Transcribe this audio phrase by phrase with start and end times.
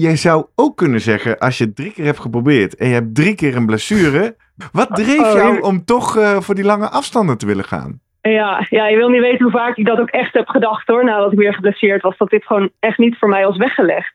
[0.00, 3.14] je zou ook kunnen zeggen, als je het drie keer hebt geprobeerd en je hebt
[3.14, 4.36] drie keer een blessure,
[4.72, 8.00] wat dreef Oh, jou om toch eh, voor die lange afstanden te willen gaan?
[8.22, 11.04] Ja, ja, je wil niet weten hoe vaak ik dat ook echt heb gedacht hoor.
[11.04, 14.12] Nadat ik weer geblesseerd was, dat dit gewoon echt niet voor mij was weggelegd.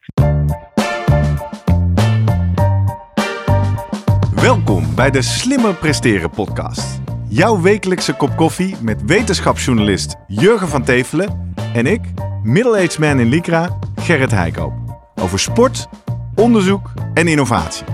[4.36, 7.02] Welkom bij de Slimmer Presteren podcast.
[7.30, 12.02] Jouw wekelijkse kop koffie met wetenschapsjournalist Jurgen van Tevelen en ik,
[12.44, 14.85] middle-aged man in Lycra, Gerrit Heikoop.
[15.16, 15.88] Over sport,
[16.36, 17.86] onderzoek en innovatie.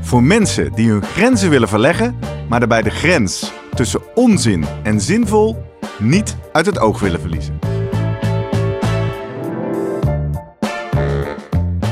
[0.00, 5.64] Voor mensen die hun grenzen willen verleggen, maar daarbij de grens tussen onzin en zinvol
[5.98, 7.58] niet uit het oog willen verliezen.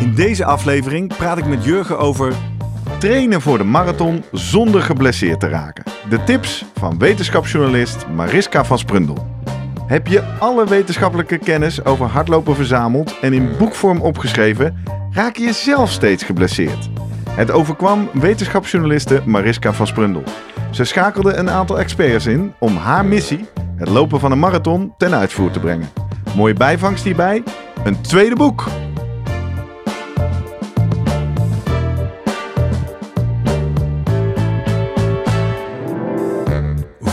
[0.00, 2.34] In deze aflevering praat ik met Jurgen over
[2.98, 5.84] trainen voor de marathon zonder geblesseerd te raken.
[6.08, 9.37] De tips van wetenschapsjournalist Mariska van Sprundel.
[9.88, 15.90] Heb je alle wetenschappelijke kennis over hardlopen verzameld en in boekvorm opgeschreven, raak je zelf
[15.90, 16.88] steeds geblesseerd.
[17.30, 20.22] Het overkwam wetenschapsjournaliste Mariska van Sprundel.
[20.70, 25.14] Ze schakelde een aantal experts in om haar missie, het lopen van een marathon, ten
[25.14, 25.88] uitvoer te brengen.
[26.36, 27.42] Mooie bijvangst hierbij,
[27.84, 28.64] een tweede boek.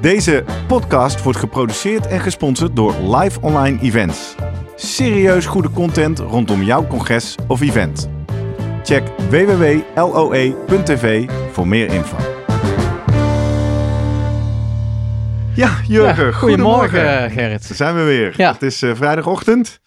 [0.00, 4.34] Deze podcast wordt geproduceerd en gesponsord door Live Online Events.
[4.76, 8.10] Serieus goede content rondom jouw congres of event.
[8.82, 12.16] Check www.loe.tv voor meer info.
[15.54, 17.30] Ja, Jurgen, Ja, goedemorgen.
[17.30, 17.68] Gerrit.
[17.68, 18.34] Daar zijn we weer.
[18.36, 18.52] Ja.
[18.52, 19.80] Het is eh, vrijdagochtend.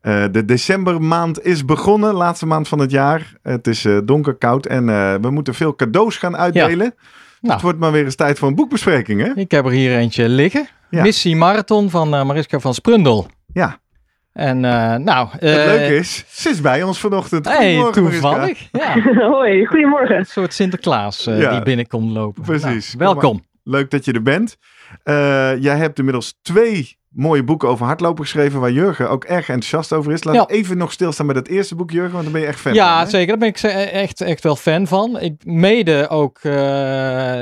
[0.00, 3.32] Eh, de decembermaand is begonnen, laatste maand van het jaar.
[3.42, 6.94] Het is eh, donker, koud en eh, we moeten veel cadeaus gaan uitdelen.
[7.40, 7.52] Nou.
[7.54, 9.32] Het wordt maar weer eens tijd voor een boekbespreking, hè?
[9.34, 10.68] Ik heb er hier eentje liggen.
[10.90, 11.02] Ja.
[11.02, 13.26] Missie Marathon van eh, Mariska van Sprundel.
[13.52, 13.78] Ja,
[14.32, 15.28] En eh, nou...
[15.30, 17.48] het eh, leuke is, ze is bij ons vanochtend.
[17.48, 18.68] Hey, toevallig.
[18.72, 19.00] Ja,
[19.30, 20.16] Hoi, goedemorgen.
[20.16, 21.50] een soort Sinterklaas Ja.
[21.50, 22.42] die binnenkomt lopen.
[22.42, 22.94] Precies.
[22.94, 23.44] Nou, welkom.
[23.62, 24.56] Leuk dat je er bent.
[25.02, 25.14] Eh,
[25.62, 30.12] jij hebt inmiddels twee mooie boeken over hardlopen geschreven, waar Jurgen ook erg enthousiast over
[30.12, 30.24] is.
[30.24, 32.60] Laten we even nog stilstaan bij dat eerste boek, Jurgen, want daar ben je echt
[32.60, 33.04] fan Ja, van.
[33.04, 33.10] hè?
[33.10, 33.26] zeker.
[33.28, 35.20] Daar ben ik ze- echt, echt wel fan van.
[35.20, 36.52] Ik mede ook, eh,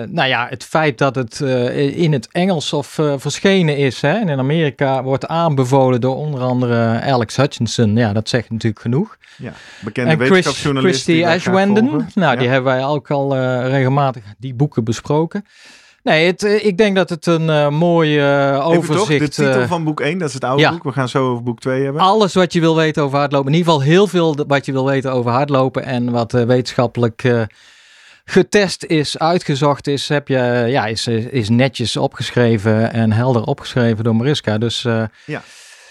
[0.09, 4.01] nou ja, het feit dat het eh, in het Engels of eh, verschenen is.
[4.01, 7.97] Hè, en in Amerika wordt aanbevolen door onder andere Alex Hutchinson.
[7.97, 9.17] Ja, dat zegt natuurlijk genoeg.
[9.39, 11.03] Ja, bekende En wetenschapsjournalist.
[11.03, 11.85] Christy Ashwenden,
[12.15, 12.37] nou Ja.
[12.37, 13.37] die hebben wij ook al
[13.69, 15.45] regelmatig die boeken besproken.
[16.07, 19.37] Nee, het, eh, ik denk dat het een eh, mooi eh, Even toch, overzicht...
[19.37, 20.71] de titel van boek 1, dat is het oude ja.
[20.71, 20.83] boek.
[20.83, 22.03] We gaan zo over boek 2 hebben.
[22.03, 23.53] alles wat je wil weten over hardlopen.
[23.53, 25.85] In ieder geval heel veel wat je wil weten over hardlopen.
[25.85, 27.47] En wat wetenschappelijk
[28.25, 34.17] getest is, uitgezocht is, heb je, ja, is, is netjes opgeschreven en helder opgeschreven door
[34.17, 34.59] Mariska.
[34.59, 34.83] Dus
[35.25, 35.43] Ja.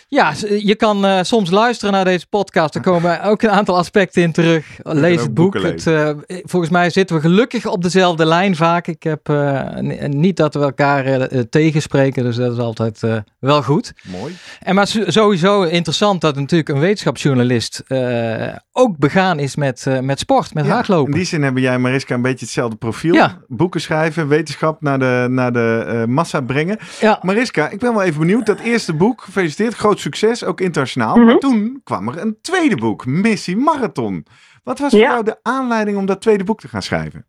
[0.07, 2.75] Ja, je kan eh, soms luisteren naar deze podcast.
[2.75, 4.65] Er komen ook een aantal aspecten in terug.
[4.83, 5.53] Lees het boek.
[5.53, 6.09] Het, eh,
[6.43, 8.87] volgens mij zitten we gelukkig op dezelfde lijn vaak.
[8.87, 9.61] Ik heb eh,
[10.07, 13.93] niet dat we elkaar eh, eh, tegenspreken, dus dat is altijd eh, wel goed.
[14.03, 14.35] Mooi.
[14.59, 20.19] En maar sowieso interessant dat natuurlijk een wetenschapsjournalist eh, ook begaan is met, eh, met
[20.19, 21.11] sport, met Ja, hardlopen.
[21.11, 23.13] In die zin hebben jij en Mariska een beetje hetzelfde profiel.
[23.13, 23.37] Ja.
[23.47, 26.77] Boeken schrijven, wetenschap naar de, naar de eh, massa brengen.
[26.99, 28.45] Ja, Mariska, ik ben wel even benieuwd.
[28.45, 31.15] Dat eerste boek, gefeliciteerd, groot succes, ook internationaal.
[31.15, 31.25] Mhm.
[31.25, 34.25] Maar toen kwam er een tweede boek, Missie Marathon.
[34.63, 35.09] Wat was voor Ja.
[35.09, 37.25] jou de aanleiding om dat tweede boek te gaan schrijven?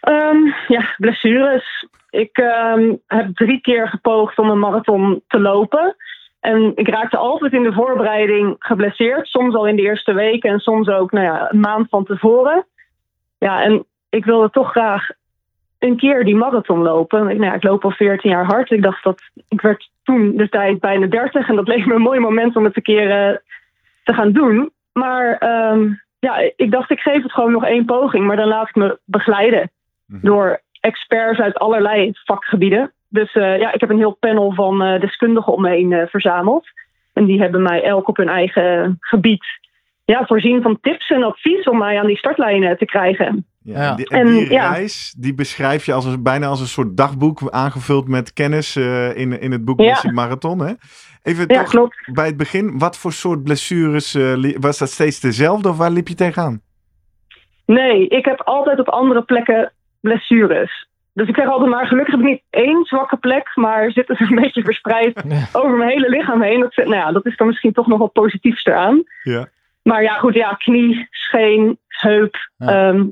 [0.00, 1.86] Ehm, ja, blessures.
[2.10, 5.96] Ik ehm, heb drie keer gepoogd om een marathon te lopen.
[6.40, 9.26] En ik raakte altijd in de voorbereiding geblesseerd.
[9.26, 12.66] Soms al in de eerste week en soms ook nou ja, een maand van tevoren.
[13.38, 15.08] Ja, en ik wilde toch graag
[15.78, 17.28] een keer die marathon lopen.
[17.28, 18.70] Ik, nou ja, ik loop al 14 jaar hard.
[18.70, 22.00] Ik dacht dat ik werd toen de tijd bijna 30 en dat leek me een
[22.00, 23.36] mooi moment om het een keer eh,
[24.04, 24.70] te gaan doen.
[24.92, 25.88] Maar ehm,
[26.18, 28.98] ja, ik dacht ik geef het gewoon nog één poging, maar dan laat ik me
[29.04, 29.70] begeleiden
[30.08, 30.26] Mhm.
[30.26, 32.92] door experts uit allerlei vakgebieden.
[33.08, 36.66] Dus eh, ja, ik heb een heel panel van eh, deskundigen om me heen verzameld.
[37.12, 39.44] En die hebben mij elk op hun eigen gebied
[40.04, 43.46] ja, voorzien van tips en advies om mij aan die startlijnen te krijgen.
[43.74, 46.66] Ja, en Die, en die En, reis, die beschrijf je als een, bijna als een
[46.66, 49.88] soort dagboek aangevuld met kennis eh, in, in het boek Ja.
[49.90, 50.58] Missie Marathon.
[50.60, 50.72] Hè?
[51.22, 51.96] Even Ja, toch klopt.
[52.12, 56.08] bij het begin, wat voor soort blessures, eh, was dat steeds dezelfde of waar liep
[56.08, 56.60] je tegenaan?
[57.66, 60.86] Nee, ik heb altijd op andere plekken blessures.
[61.12, 64.22] Dus ik zeg altijd maar, gelukkig heb ik niet één zwakke plek, maar zitten ze
[64.22, 65.22] een beetje verspreid
[65.52, 66.60] over mijn hele lichaam heen.
[66.60, 69.02] Dat, nou ja, dat is dan misschien toch nog wat positiefs eraan.
[69.22, 69.48] Ja.
[69.82, 72.70] Maar ja, goed, ja, knie, scheen, heup, Ja.
[72.70, 73.06] ja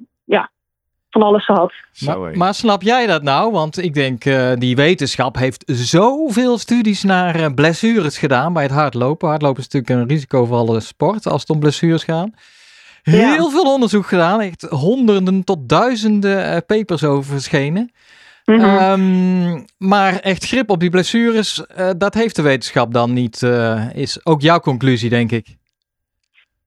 [1.18, 1.72] van alles gehad.
[2.04, 3.52] Maar, maar snap jij dat nou?
[3.52, 8.72] Want ik denk, eh, die wetenschap heeft zoveel studies naar eh, blessures gedaan bij het
[8.72, 9.28] hardlopen.
[9.28, 12.28] Hardlopen is natuurlijk een risicovolle sport als het om blessures gaat.
[13.02, 17.90] Heel veel onderzoek gedaan, echt honderden tot duizenden eh, papers over verschenen.
[18.44, 18.60] Mhm.
[18.60, 23.42] Ehm, maar echt grip op die blessures, eh, dat heeft de wetenschap dan niet.
[23.42, 25.46] eh, is ook jouw conclusie, denk ik.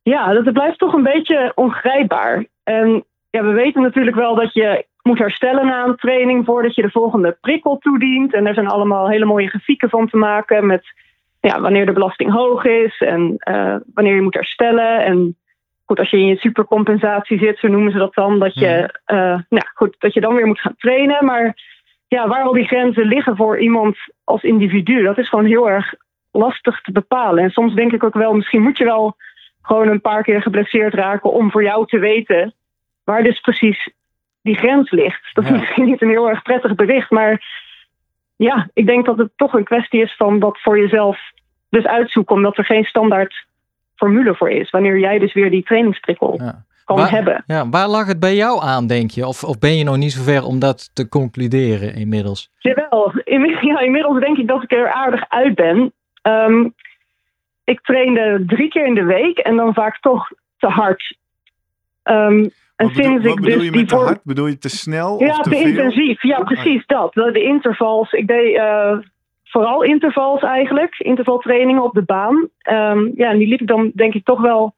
[0.03, 2.45] Ja, dat het blijft toch een beetje ongrijpbaar.
[2.63, 6.81] En ja, we weten natuurlijk wel dat je moet herstellen na een training voordat je
[6.81, 8.33] de volgende prikkel toedient.
[8.33, 10.93] En er zijn allemaal hele mooie grafieken van te maken met
[11.39, 15.05] ja, wanneer de belasting hoog is en eh, wanneer je moet herstellen.
[15.05, 15.37] En
[15.85, 19.39] goed, als je in je supercompensatie zit, zo noemen ze dat dan, dat je, eh,
[19.49, 21.25] nou, goed, dat je dan weer moet gaan trainen.
[21.25, 21.57] Maar
[22.07, 25.93] ja, waar al die grenzen liggen voor iemand als individu, dat is gewoon heel erg
[26.31, 27.43] lastig te bepalen.
[27.43, 29.15] En soms denk ik ook wel, misschien moet je wel
[29.61, 32.53] gewoon een paar keer geblesseerd raken om voor jou te weten
[33.09, 33.89] waar dus precies
[34.41, 35.29] die grens ligt.
[35.33, 35.55] Dat is Ja.
[35.57, 37.43] misschien niet een heel erg prettig bericht, maar
[38.35, 41.19] ja, ik denk dat het toch een kwestie is van dat voor jezelf
[41.69, 43.45] dus uitzoeken, omdat er geen standaard
[43.95, 44.69] formule voor is.
[44.69, 46.63] Wanneer jij dus weer die trainingsprikkel Ja.
[46.85, 47.43] kan Waar- hebben.
[47.47, 49.27] Ja, waar lag het bij jou aan, denk je?
[49.27, 52.49] Of, of ben je nog niet zover om dat te concluderen inmiddels?
[52.59, 55.93] Jawel, Inmi- ja, inmiddels denk ik dat ik er aardig uit ben.
[56.21, 56.67] Ehm,
[57.63, 61.17] ik trainde drie keer in de week en dan vaak toch te hard.
[62.03, 62.47] Ehm,
[62.79, 64.19] en Wat bedoel, sinds wat ik bedoel dus je die te hard?
[64.23, 66.23] Bedoel je te snel Ja, of te intensief.
[66.23, 67.13] Ja, Oh, precies dat.
[67.13, 68.11] De de intervals.
[68.11, 68.97] Ik deed eh,
[69.43, 70.99] vooral intervals eigenlijk.
[70.99, 72.49] Intervaltrainingen op de baan.
[72.59, 74.73] Ehm, ja, en die liep ik dan denk ik toch wel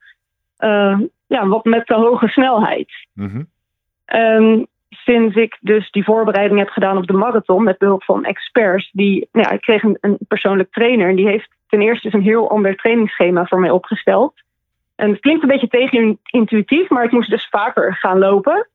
[0.57, 2.91] eh, ja, wat met te hoge snelheid.
[3.13, 3.43] Mhm.
[4.05, 8.89] Ehm, sinds ik dus die voorbereiding heb gedaan op de marathon met behulp van experts,
[8.91, 12.19] die, nou ja, ik kreeg een, een persoonlijk trainer en die heeft ten eerste dus
[12.19, 14.33] een heel ander trainingsschema voor mij opgesteld.
[15.01, 18.67] En het klinkt een beetje tegenintuïtief, maar ik moest dus vaker gaan lopen.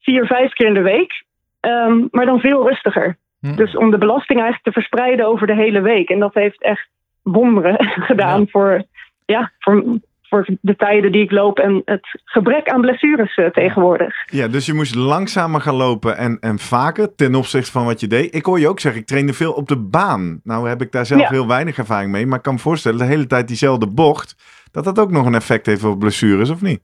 [0.00, 1.24] Vier, vijf keer in de week.
[1.60, 3.16] Ehm, maar dan veel rustiger.
[3.40, 3.54] Hm.
[3.56, 6.08] Dus om de belasting eigenlijk te verspreiden over de hele week.
[6.08, 6.88] En dat heeft echt
[7.22, 7.76] wonderen
[8.10, 8.46] gedaan Ja.
[8.50, 8.82] voor,
[9.26, 9.84] ja, voor,
[10.22, 14.14] voor de tijden die ik loop en het gebrek aan blessures eh, tegenwoordig.
[14.32, 18.06] Ja, dus je moest langzamer gaan lopen en, en vaker ten opzichte van wat je
[18.06, 18.34] deed.
[18.34, 20.40] Ik hoor je ook zeggen, ik trainde veel op de baan.
[20.44, 21.28] Nou heb ik daar zelf Ja.
[21.28, 24.36] heel weinig ervaring mee, maar ik kan me voorstellen, de hele tijd diezelfde bocht,
[24.70, 26.80] dat dat ook nog een effect heeft op blessures, of niet?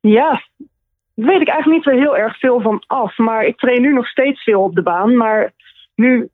[0.00, 0.42] Ja,
[1.14, 3.18] daar weet ik eigenlijk niet zo heel erg veel van af.
[3.18, 5.16] Maar ik train nu nog steeds veel op de baan.
[5.16, 5.52] Maar
[5.94, 6.28] nu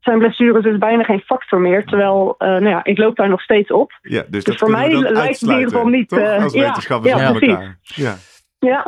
[0.00, 1.84] zijn blessures dus bijna geen factor meer.
[1.84, 3.92] Terwijl, eh, nou ja, ik loop daar nog steeds op.
[4.02, 6.18] Ja, dus, Dus voor mij lijkt het in ieder geval niet, toch?
[6.18, 7.48] eh, Als ja, wetenschappers ja, precies.
[7.48, 7.78] elkaar.
[7.82, 8.14] Ja.
[8.60, 8.86] Ja,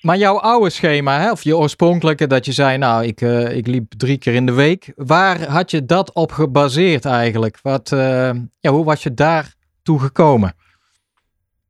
[0.00, 3.66] Maar jouw oude schema, hè, of je oorspronkelijke, dat je zei, nou, ik, eh, ik
[3.66, 4.92] liep drie keer in de week.
[4.96, 7.58] Waar had je dat op gebaseerd eigenlijk?
[7.62, 10.52] Wat, eh, ja, hoe was je daar toe gekomen?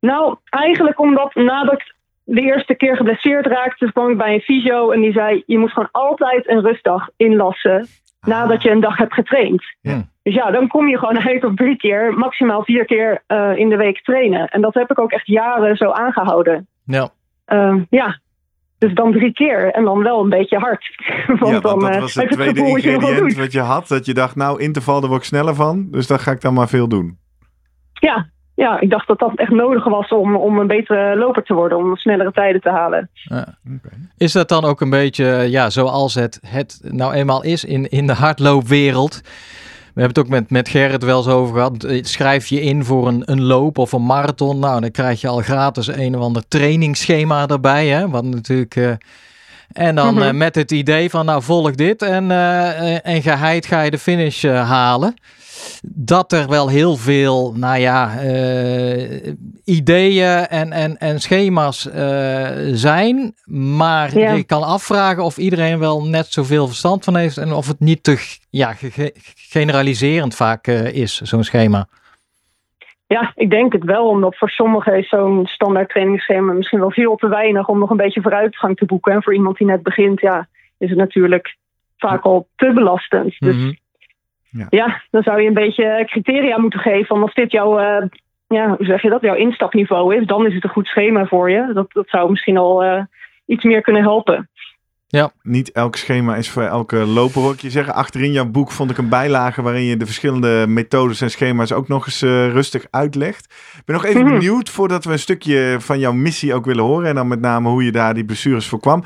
[0.01, 4.91] nou eigenlijk omdat nadat ik de eerste keer geblesseerd raakte, kwam ik bij een fysio
[4.91, 7.87] en die zei: Je moet gewoon altijd een rustdag inlassen
[8.21, 9.63] nadat je een dag hebt getraind.
[9.81, 10.03] Ja.
[10.23, 13.69] Dus ja, dan kom je gewoon eigenlijk op drie keer, maximaal vier keer eh, in
[13.69, 14.47] de week trainen.
[14.49, 16.69] En dat heb ik ook echt jaren zo aangehouden.
[16.85, 17.11] Ja,
[17.51, 18.21] Ehm, ja,
[18.79, 20.95] dus dan drie keer en dan wel een beetje hard.
[21.27, 23.53] want Ja, want dan dat eh, was het tweede gevoel dat je wat ingrediënt wat
[23.53, 23.89] je had.
[23.89, 25.89] Dat je dacht, nou, interval, daar word ik sneller van.
[25.91, 27.19] Dus daar ga ik dan maar veel doen.
[28.01, 31.55] Ja, ja, ik dacht dat dat echt nodig was om, om een betere loper te
[31.55, 33.11] worden, om snellere tijden te halen.
[34.17, 38.07] Is dat dan ook een beetje, ja, zoals het, het nou eenmaal is in, in
[38.07, 39.21] de hardloopwereld?
[39.95, 41.85] We hebben het ook met, met Gerrit wel eens over gehad.
[41.85, 44.59] Eh, Schrijf je in voor een, een loop of een marathon.
[44.59, 47.87] Nou, dan krijg je al gratis een of ander trainingsschema erbij.
[47.89, 48.09] Hè?
[48.09, 48.77] Wat natuurlijk.
[48.77, 48.93] eh,
[49.73, 50.23] en dan Mhm.
[50.23, 53.91] eh, met het idee van, nou, volg dit en, eh, eh, en geheid ga je
[53.91, 55.15] de finish halen.
[55.83, 58.19] Dat er wel heel veel, nou ja,
[59.65, 61.89] ideeën en, en, en schema's
[62.73, 63.35] zijn.
[63.77, 64.33] Maar Ja.
[64.33, 67.37] je kan afvragen of iedereen wel net zoveel verstand van heeft.
[67.39, 68.19] En of het niet te
[68.51, 71.89] ja, ge- ge- generaliserend vaak is, zo'n schema.
[73.17, 77.17] Ja, ik denk het wel, omdat voor sommigen is zo'n standaard trainingsschema misschien wel veel
[77.17, 79.13] te weinig om nog een beetje vooruitgang te boeken.
[79.13, 80.49] En voor iemand die net begint, ja,
[80.79, 81.57] is het natuurlijk
[81.99, 83.39] vaak al te belastend.
[83.39, 84.67] Dus Mhm.
[84.71, 87.07] ja, dan zou je een beetje criteria moeten geven.
[87.07, 88.07] Van als dit jouw, eh,
[88.47, 91.51] ja, hoe zeg je dat, jouw instapniveau is, dan is het een goed schema voor
[91.51, 91.71] je.
[91.73, 93.03] Dat, dat zou misschien al eh,
[93.47, 94.50] iets meer kunnen helpen.
[95.13, 95.33] Ja.
[95.43, 97.41] Niet elk schema is voor elke loper.
[97.41, 100.65] Hoor ik je zeggen, achterin jouw boek vond ik een bijlage waarin je de verschillende
[100.69, 103.45] methodes en schema's ook nog eens eh, rustig uitlegt.
[103.77, 104.33] Ik ben nog even Mhm.
[104.33, 107.09] benieuwd, voordat we een stukje van jouw missie ook willen horen.
[107.09, 109.03] En dan met name hoe je daar die blessures voorkwam.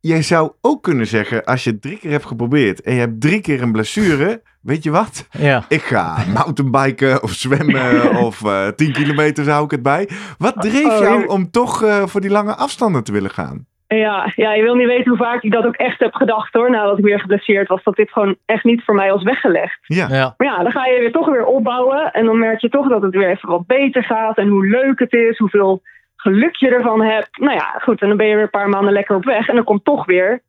[0.00, 3.20] Jij zou ook kunnen zeggen, als je het drie keer hebt geprobeerd en je hebt
[3.20, 5.26] drie keer een blessure, weet je wat?
[5.38, 5.64] Ja.
[5.68, 10.08] Ik ga mountainbiken of zwemmen of eh 10 kilometer zou ik het bij.
[10.38, 13.66] Wat dreef Oh, jou om toch eh, voor die lange afstanden te willen gaan?
[13.88, 16.70] Ja, ja, je wil niet weten hoe vaak ik dat ook echt heb gedacht hoor.
[16.70, 19.78] Nadat ik weer geblesseerd was, dat dit gewoon echt niet voor mij was weggelegd.
[19.82, 20.34] Ja, Ja.
[20.36, 22.12] Maar ja, dan ga je weer toch weer opbouwen.
[22.12, 24.36] En dan merk je toch dat het weer even wat beter gaat.
[24.38, 25.82] En hoe leuk het is, hoeveel
[26.16, 27.38] geluk je ervan hebt.
[27.38, 28.00] Nou ja, goed.
[28.00, 29.48] En dan ben je weer een paar maanden lekker op weg.
[29.48, 30.42] En dan komt toch weer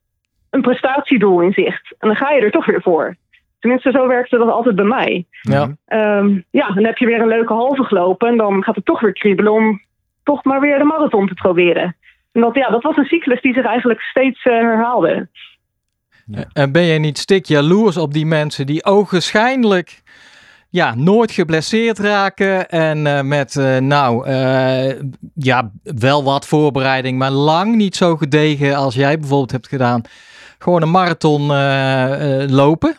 [0.50, 1.96] een prestatiedoel in zicht.
[2.00, 3.16] En dan ga je er toch weer voor.
[3.60, 5.26] Tenminste, zo werkte dat altijd bij mij.
[5.42, 5.76] Ja.
[5.86, 8.28] Ehm, ja, dan heb je weer een leuke halve gelopen.
[8.28, 9.82] En dan gaat het toch weer kriebelen om
[10.24, 11.96] toch maar weer de marathon te proberen.
[12.40, 15.28] Dat, ja, dat was een cyclus die zich eigenlijk steeds eh, herhaalde.
[16.54, 20.02] En ben je niet stik jaloers op die mensen die ogenschijnlijk
[20.70, 25.00] ja, nooit geblesseerd raken en eh, met eh, nou eh,
[25.36, 30.02] ja, wel wat voorbereiding, maar lang niet zo gedegen als jij bijvoorbeeld hebt gedaan.
[30.60, 32.96] Gewoon een marathon eh, eh, lopen.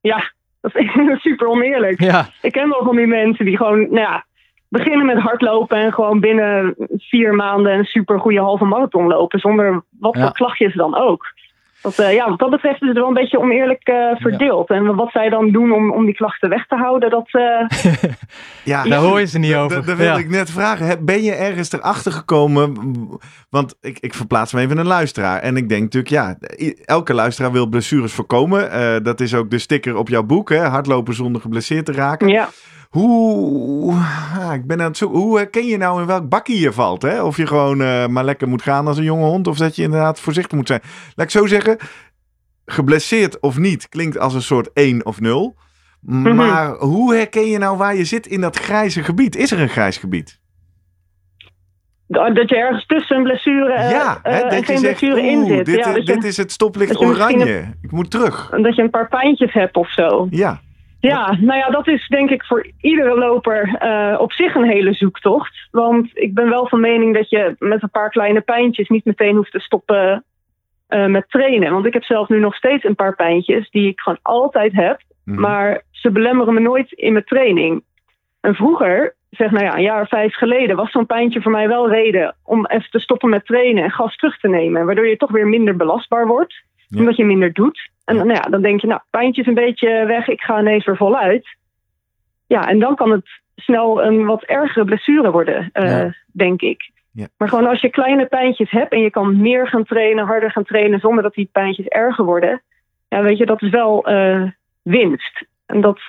[0.00, 2.00] Ja, dat is super oneerlijk.
[2.00, 4.24] Ja, Ik ken wel van die mensen die gewoon, nou ja,
[4.78, 9.38] beginnen met hardlopen en gewoon binnen vier maanden een super goede halve marathon lopen.
[9.38, 10.22] Zonder wat Ja.
[10.22, 11.32] voor klachtjes dan ook.
[11.82, 14.70] Dat, eh, ja, wat dat betreft is het wel een beetje oneerlijk eh, verdeeld.
[14.70, 17.28] En wat zij dan doen om, om die klachten weg te houden, dat.
[17.30, 17.68] eh,
[18.72, 19.80] ja, daar hoor je ze niet over.
[19.80, 20.18] da- Daar wilde Ja.
[20.24, 21.04] ik net vragen.
[21.04, 22.72] Ben je ergens erachter gekomen?
[23.50, 25.40] Want ik, ik verplaats me even een luisteraar.
[25.40, 26.36] En ik denk natuurlijk, ja,
[26.84, 28.70] elke luisteraar wil blessures voorkomen.
[28.70, 30.58] Eh, dat is ook de sticker op jouw boek, hè?
[30.64, 32.28] Hardlopen zonder geblesseerd te raken.
[32.28, 32.48] ja.
[32.94, 36.72] Hoe, ah, ik ben aan het zoeken, hoe herken je nou in welk bakje je
[36.72, 37.02] valt?
[37.02, 37.22] Hè?
[37.22, 39.82] Of je gewoon eh, maar lekker moet gaan als een jonge hond, of dat je
[39.82, 40.80] inderdaad voorzichtig moet zijn.
[41.14, 41.78] Laat ik zo zeggen,
[42.66, 45.56] geblesseerd of niet klinkt als een soort 1 of 0.
[46.00, 46.34] Mhm.
[46.34, 49.36] Maar hoe herken je nou waar je zit in dat grijze gebied?
[49.36, 50.40] Is er een grijs gebied?
[52.06, 55.30] Dat je ergens tussen een blessure eh, ja, eh, hè, en dat geen zegt, blessure
[55.30, 55.66] in zit.
[55.66, 57.74] dit, ja, je, dit is het stoplicht oranje.
[57.82, 58.50] Ik moet terug.
[58.50, 60.26] dat je een paar pijntjes hebt of zo.
[60.30, 60.60] Ja,
[61.08, 64.92] Ja, nou ja, dat is denk ik voor iedere loper eh, op zich een hele
[64.92, 65.68] zoektocht.
[65.70, 69.36] Want ik ben wel van mening dat je met een paar kleine pijntjes niet meteen
[69.36, 70.24] hoeft te stoppen
[70.88, 71.72] eh, met trainen.
[71.72, 75.00] Want ik heb zelf nu nog steeds een paar pijntjes die ik gewoon altijd heb.
[75.24, 75.40] Mhm.
[75.40, 77.84] Maar ze belemmeren me nooit in mijn training.
[78.40, 81.68] En vroeger, zeg nou ja, een jaar of vijf geleden, was zo'n pijntje voor mij
[81.68, 84.86] wel reden om even te stoppen met trainen en gas terug te nemen.
[84.86, 86.54] Waardoor je toch weer minder belastbaar wordt,
[86.88, 86.98] Ja.
[86.98, 87.92] omdat je minder doet.
[88.04, 90.84] En nou ja, dan denk je, nou, pijntje is een beetje weg, ik ga ineens
[90.84, 91.56] weer voluit.
[92.46, 96.14] Ja, en dan kan het snel een wat ergere blessure worden, eh, Ja.
[96.32, 96.90] denk ik.
[97.12, 97.26] Ja.
[97.36, 100.64] Maar gewoon als je kleine pijntjes hebt en je kan meer gaan trainen, harder gaan
[100.64, 102.62] trainen, zonder dat die pijntjes erger worden.
[103.08, 104.42] Ja, weet je, dat is wel eh,
[104.82, 105.44] winst.
[105.66, 106.00] En dat,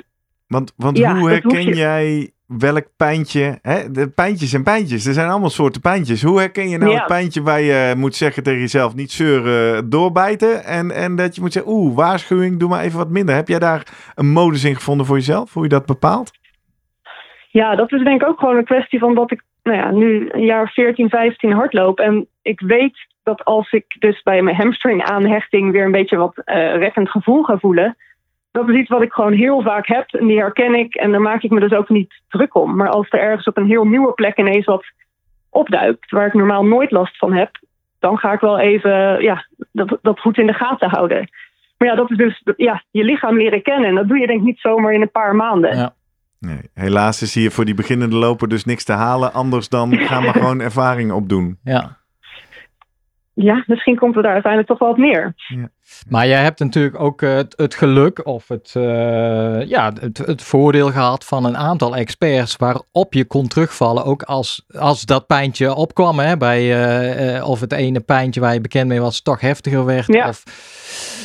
[0.48, 3.60] Want, want Ja, hoe herken je- jij welk pijntje?
[3.62, 3.92] Hè?
[3.92, 6.24] De pijntjes en pijntjes, er zijn allemaal soorten pijntjes.
[6.24, 6.98] Hoe herken je nou Ja.
[6.98, 10.64] het pijntje waar je moet zeggen tegen jezelf niet zeuren, doorbijten?
[10.64, 13.36] En, en dat je moet zeggen, oeh, waarschuwing, doe maar even wat minder.
[13.36, 16.32] Heb jij daar een modus in gevonden voor jezelf, hoe je dat bepaalt?
[17.50, 20.30] Ja, dat is denk ik ook gewoon een kwestie van dat ik nou ja, nu
[20.32, 22.00] een jaar 14, 15 hardloop.
[22.00, 26.38] En ik weet dat als ik dus bij mijn hamstring aanhechting weer een beetje wat
[26.38, 27.98] eh rekkend gevoel ga voelen.
[28.56, 30.96] Dat is iets wat ik gewoon heel vaak heb en die herken ik.
[30.96, 32.76] En daar maak ik me dus ook niet druk om.
[32.76, 34.86] Maar als er ergens op een heel nieuwe plek ineens wat
[35.50, 37.60] opduikt, waar ik normaal nooit last van heb,
[38.00, 41.30] dan ga ik wel even ja, dat, dat goed in de gaten houden.
[41.78, 43.90] Maar ja, dat is dus ja, je lichaam leren kennen.
[43.90, 45.76] En dat doe je denk ik niet zomaar in een paar maanden.
[45.76, 45.94] Ja.
[46.40, 49.34] Nee, helaas is hier voor die beginnende loper dus niks te halen.
[49.34, 51.58] Anders dan gaan we gewoon ervaring opdoen.
[51.64, 52.04] ja.
[53.36, 55.34] Ja, misschien komt het daar uiteindelijk toch wel op neer.
[56.10, 60.42] Maar jij hebt natuurlijk ook eh, het, het geluk of het, eh, ja, het, het
[60.44, 64.06] voordeel gehad van een aantal experts waarop je kon terugvallen.
[64.06, 66.84] Ook als, als dat pijntje opkwam, hè, bij,
[67.38, 70.08] eh, of het ene pijntje waar je bekend mee was toch heftiger werd.
[70.08, 70.28] Ja.
[70.28, 70.44] Of,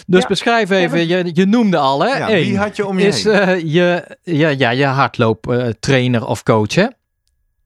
[0.07, 0.29] dus Ja.
[0.29, 3.25] beschrijf even, je, je noemde al hè, Ja, één wie had je om je is
[3.25, 3.33] heen?
[3.35, 6.87] eh, je, ja, ja, je hardlooptrainer of coach hè?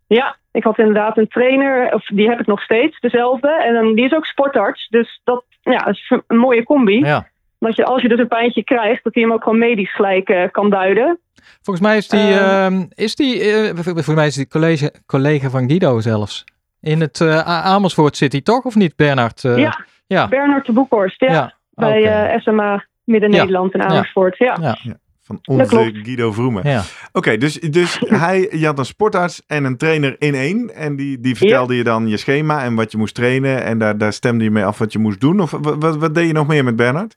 [0.07, 3.63] Ja, ik had inderdaad een trainer, of die heb ik nog steeds, dezelfde.
[3.65, 6.99] En dan, die is ook sportarts, dus dat ja, is een mooie combi.
[6.99, 7.27] Ja.
[7.59, 10.29] Dat je als je dus een pijntje krijgt, dat hij hem ook gewoon medisch gelijk
[10.29, 11.19] eh, kan duiden.
[11.63, 12.73] Volgens mij is die, Ehm.
[12.75, 16.45] ehm, is die eh, volgens mij is die collega, collega van Guido zelfs.
[16.81, 19.45] In het eh, Amersfoort zit hij toch, of niet, Bernard?
[19.45, 20.29] Eh, ja, ja.
[20.29, 21.55] Bernard de Boekhorst, ja, ja.
[21.71, 23.87] bij eh, SMA Midden-Nederland in Ja.
[23.87, 24.39] Amersfoort.
[24.39, 24.77] Ja.
[25.25, 25.91] Van onze.
[26.03, 26.69] Guido Vroemen.
[26.69, 26.83] Ja.
[27.13, 30.75] Oké, dus, dus hij, je had een sportarts en een trainer in één.
[30.75, 33.65] En die, die vertelde je dan je schema en wat je moest trainen.
[33.65, 35.41] En daar, daar stemde je mee af wat je moest doen.
[35.41, 37.17] Of wat, wat, wat deed je nog meer met Bernard?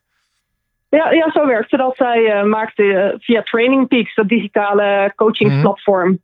[0.90, 1.98] Ja, ja zo werkte dat.
[1.98, 6.20] Hij eh, maakte eh, via Training Peaks, dat digitale coachingsplatform,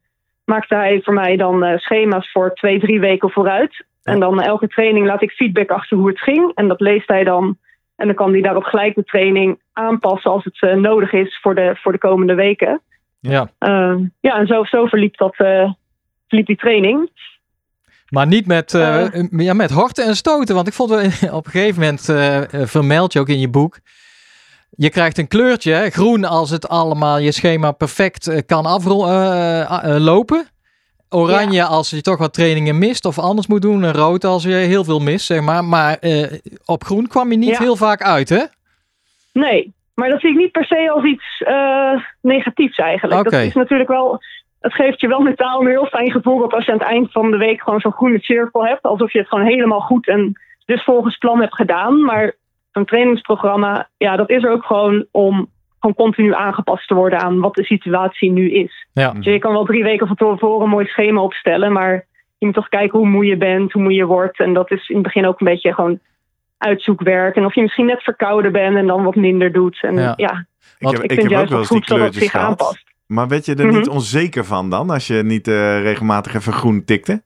[0.46, 3.86] maakte hij voor mij dan eh, schema's voor twee, drie weken vooruit.
[4.04, 6.52] En dan elke training laat ik feedback achter hoe het ging.
[6.56, 7.58] En dat leest hij dan.
[7.96, 11.56] En dan kan hij daarop gelijk de training aanpassen als het eh, nodig is voor
[11.56, 12.82] de, voor de komende weken.
[13.20, 13.50] ja.
[13.60, 15.72] Uh, ja, en zo, zo verliep, dat, uh,
[16.28, 17.10] verliep die training.
[18.10, 20.56] Maar niet met, uh, ja, met horten en stoten.
[20.56, 20.92] Want ik vond
[21.32, 22.06] op een gegeven moment,
[22.70, 23.80] vermeld je ook in je boek.
[24.70, 30.48] Je krijgt een kleurtje, hè, groen als het allemaal je schema perfect kan aflopen.
[31.14, 31.66] Oranje ja.
[31.66, 33.84] als je toch wat trainingen mist of anders moet doen.
[33.84, 35.64] En rood als je heel veel mist, zeg maar.
[35.64, 36.00] Maar
[36.66, 37.60] op groen kwam je niet ja.
[37.60, 38.44] heel vaak uit, hè?
[39.34, 43.20] Nee, maar dat zie ik niet per se als iets uh, negatiefs eigenlijk.
[43.20, 43.40] Okay.
[43.40, 44.22] Dat is natuurlijk wel.
[44.60, 47.12] Het geeft je wel mentaal een heel fijn gevoel dat als je aan het eind
[47.12, 48.84] van de week gewoon zo'n groene cirkel hebt.
[48.84, 50.34] Alsof je het gewoon helemaal goed en
[50.66, 52.04] dus volgens plan hebt gedaan.
[52.04, 52.36] Maar
[52.72, 55.50] een trainingsprogramma, ja, dat is er ook gewoon om
[55.84, 58.88] gewoon continu aangepast te worden aan wat de situatie nu is.
[58.94, 59.12] Ja.
[59.12, 62.06] Dus je kan wel drie weken van tevoren een mooi schema opstellen, maar
[62.38, 64.40] je moet toch kijken hoe moe je bent, hoe moe je wordt.
[64.40, 66.00] En dat is in het begin ook een beetje gewoon
[66.58, 67.36] uitzoekwerk.
[67.36, 69.80] En of je misschien net verkouden bent en dan wat minder doet.
[69.82, 70.46] En ja, ja
[70.78, 72.32] ik heb, ik, ik vind heb juist ook wel eens goed die dat het zich
[72.32, 72.84] kleurtjes aanpast.
[73.08, 76.86] Maar werd je er niet onzeker van dan, als je niet uh, regelmatig even groen
[76.86, 77.24] tikte?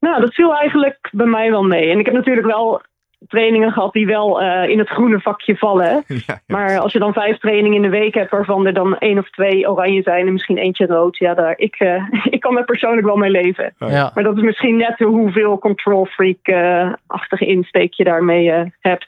[0.00, 1.90] Nou, dat viel eigenlijk bij mij wel mee.
[1.90, 2.82] En ik heb natuurlijk wel
[3.28, 6.04] trainingen gehad die wel uh, in het groene vakje vallen.
[6.14, 6.40] Ja, ja.
[6.46, 9.30] Maar als je dan vijf trainingen in de week hebt, waarvan er dan één of
[9.30, 12.02] twee oranje zijn en misschien eentje rood, ja, daar, ik, uh,
[12.36, 13.74] ik kan er persoonlijk wel mee leven.
[13.78, 14.10] Ja.
[14.14, 19.06] Maar dat is misschien net hoeveel control freak-achtige insteek je daarmee hebt.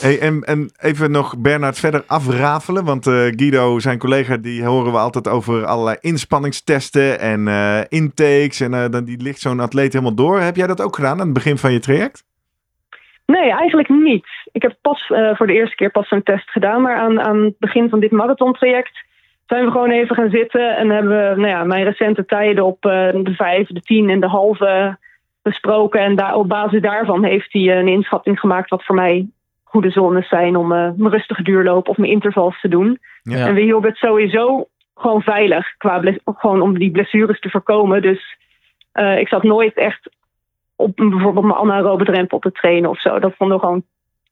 [0.00, 2.84] Hey, en, en even nog Bernard verder afrafelen.
[2.84, 8.60] Want uh, Guido, zijn collega, die horen we altijd over allerlei inspanningstesten en uh, intakes.
[8.60, 10.40] En uh, dan die ligt zo'n atleet helemaal door.
[10.40, 12.24] Heb jij dat ook gedaan aan het begin van je traject?
[13.32, 14.26] Nee, eigenlijk niet.
[14.52, 16.82] Ik heb pas voor de eerste keer pas zo'n test gedaan.
[16.82, 19.04] Maar aan, aan het begin van dit marathontraject
[19.46, 20.76] zijn we gewoon even gaan zitten.
[20.76, 24.26] En hebben we nou ja, mijn recente tijden op de vijf, de tien en de
[24.26, 24.98] halve
[25.42, 26.00] besproken.
[26.00, 29.28] En daar, op basis daarvan heeft hij een inschatting gemaakt wat voor mij
[29.64, 32.98] goede zones zijn om uh, mijn rustige duurloop of mijn intervals te doen.
[33.22, 33.46] Ja.
[33.46, 38.02] En we hielden het sowieso gewoon veilig, qua gewoon om die blessures te voorkomen.
[38.02, 38.36] Dus
[38.94, 40.10] uh, ik zat nooit echt
[40.78, 43.18] op bijvoorbeeld mijn anaerobe drempel te trainen of zo.
[43.18, 43.82] Dat vonden we gewoon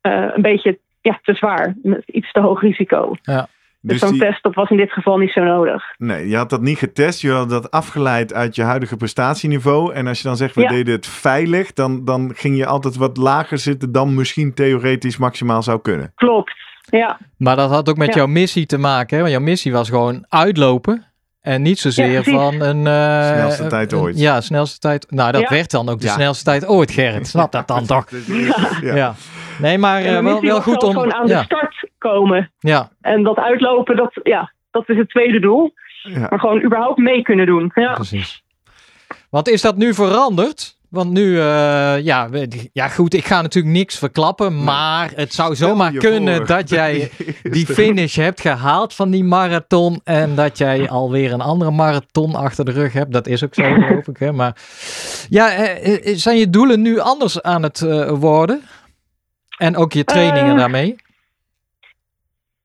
[0.01, 3.15] uh, een beetje ja, te zwaar, met iets te hoog risico.
[3.21, 3.47] Ja.
[3.81, 4.27] Dus, dus zo'n die...
[4.27, 5.83] test dat was in dit geval niet zo nodig.
[5.97, 7.21] Nee, je had dat niet getest.
[7.21, 9.93] Je had dat afgeleid uit je huidige prestatieniveau.
[9.93, 10.67] En als je dan zegt, we ja.
[10.67, 15.63] deden het veilig, dan, dan ging je altijd wat lager zitten dan misschien theoretisch maximaal
[15.63, 16.11] zou kunnen.
[16.15, 16.53] Klopt,
[16.89, 17.17] ja.
[17.37, 18.13] Maar dat had ook met ja.
[18.13, 19.15] jouw missie te maken.
[19.15, 19.21] Hè?
[19.21, 21.05] Want jouw missie was gewoon uitlopen.
[21.47, 22.85] En niet zozeer ja, van een...
[22.85, 24.15] Uh, snelste tijd ooit.
[24.15, 25.11] Een, ja, snelste tijd.
[25.11, 27.27] Nou, dat werd dan ook de snelste tijd ooit, Gerrit.
[27.27, 28.05] Snap dat dan toch?
[28.81, 29.15] ja.
[29.59, 30.91] Nee, maar uh, wel, wel goed om...
[30.91, 32.51] gewoon aan de start komen.
[32.59, 32.89] Ja.
[33.01, 35.73] En dat uitlopen, dat, ja, dat is het tweede doel.
[36.03, 36.27] Ja.
[36.29, 37.71] Maar gewoon überhaupt mee kunnen doen.
[37.73, 37.93] Ja.
[37.93, 38.43] Precies.
[39.29, 40.76] Want is dat nu veranderd?
[40.89, 41.39] Want nu, uh,
[42.01, 42.29] ja,
[42.73, 44.63] ja, goed, ik ga natuurlijk niks verklappen, nee.
[44.63, 46.45] maar het zou zomaar kunnen voor.
[46.45, 47.11] dat jij
[47.43, 52.65] die finish hebt gehaald van die marathon en dat jij alweer een andere marathon achter
[52.65, 53.11] de rug hebt.
[53.11, 54.17] Dat is ook zo, geloof ik.
[54.17, 54.31] Hè?
[54.31, 54.55] Maar
[55.29, 58.61] ja, zijn je doelen nu anders aan het uh, worden?
[59.57, 60.95] En ook je trainingen uh, daarmee?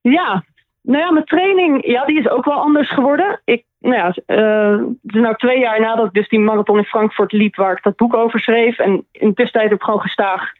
[0.01, 0.45] Ja,
[0.83, 3.41] nou ja, mijn training, ja, die is ook wel anders geworden.
[3.45, 6.85] Ik, nou ja, uh, het is nou twee jaar nadat ik dus die marathon in
[6.85, 8.79] Frankfurt liep, waar ik dat boek over schreef.
[8.79, 10.53] En in de tussentijd heb ik gewoon gestaag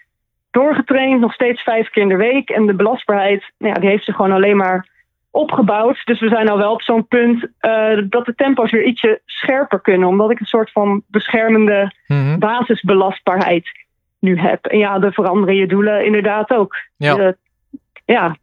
[0.51, 2.51] doorgetraind, nog steeds vijf keer in de week.
[2.51, 4.89] En de belastbaarheid, nou ja, die heeft zich gewoon alleen maar
[5.31, 6.03] opgebouwd.
[6.05, 9.81] Dus we zijn nou wel op zo'n punt uh, dat de tempo's weer ietsje scherper
[9.81, 10.09] kunnen.
[10.09, 12.21] Omdat ik een soort van beschermende Mhm.
[12.21, 12.39] mm -hmm.
[12.39, 13.71] basisbelastbaarheid
[14.19, 14.67] nu heb.
[14.67, 16.77] En ja, de veranderen je doelen inderdaad ook.
[16.97, 17.19] Ja.
[17.19, 17.29] Uh,
[18.05, 18.37] ja,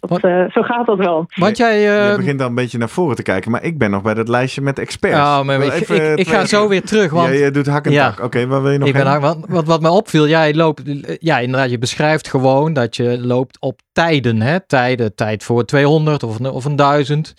[0.00, 1.26] dat, uh, zo gaat dat wel.
[1.34, 1.76] Want jij...
[1.76, 2.10] Uh...
[2.10, 4.28] Je begint dan een beetje naar voren te kijken, maar ik ben nog bij dat
[4.28, 5.18] lijstje met experts.
[5.18, 7.10] Oh, maar ik, even, ik, ik, ga zo weer terug.
[7.10, 7.28] Want...
[7.28, 8.08] Ja, je doet hak en ja.
[8.08, 8.16] tak.
[8.16, 9.04] Oké, okay, waar wil je nog ik heen?
[9.04, 10.82] Ben, wat, wat, wat me opviel, jij loopt...
[11.18, 14.40] Ja, inderdaad, je beschrijft gewoon dat je loopt op tijden.
[14.40, 14.66] Hè?
[14.66, 17.34] Tijden, tijd voor 200 of, of een 1000.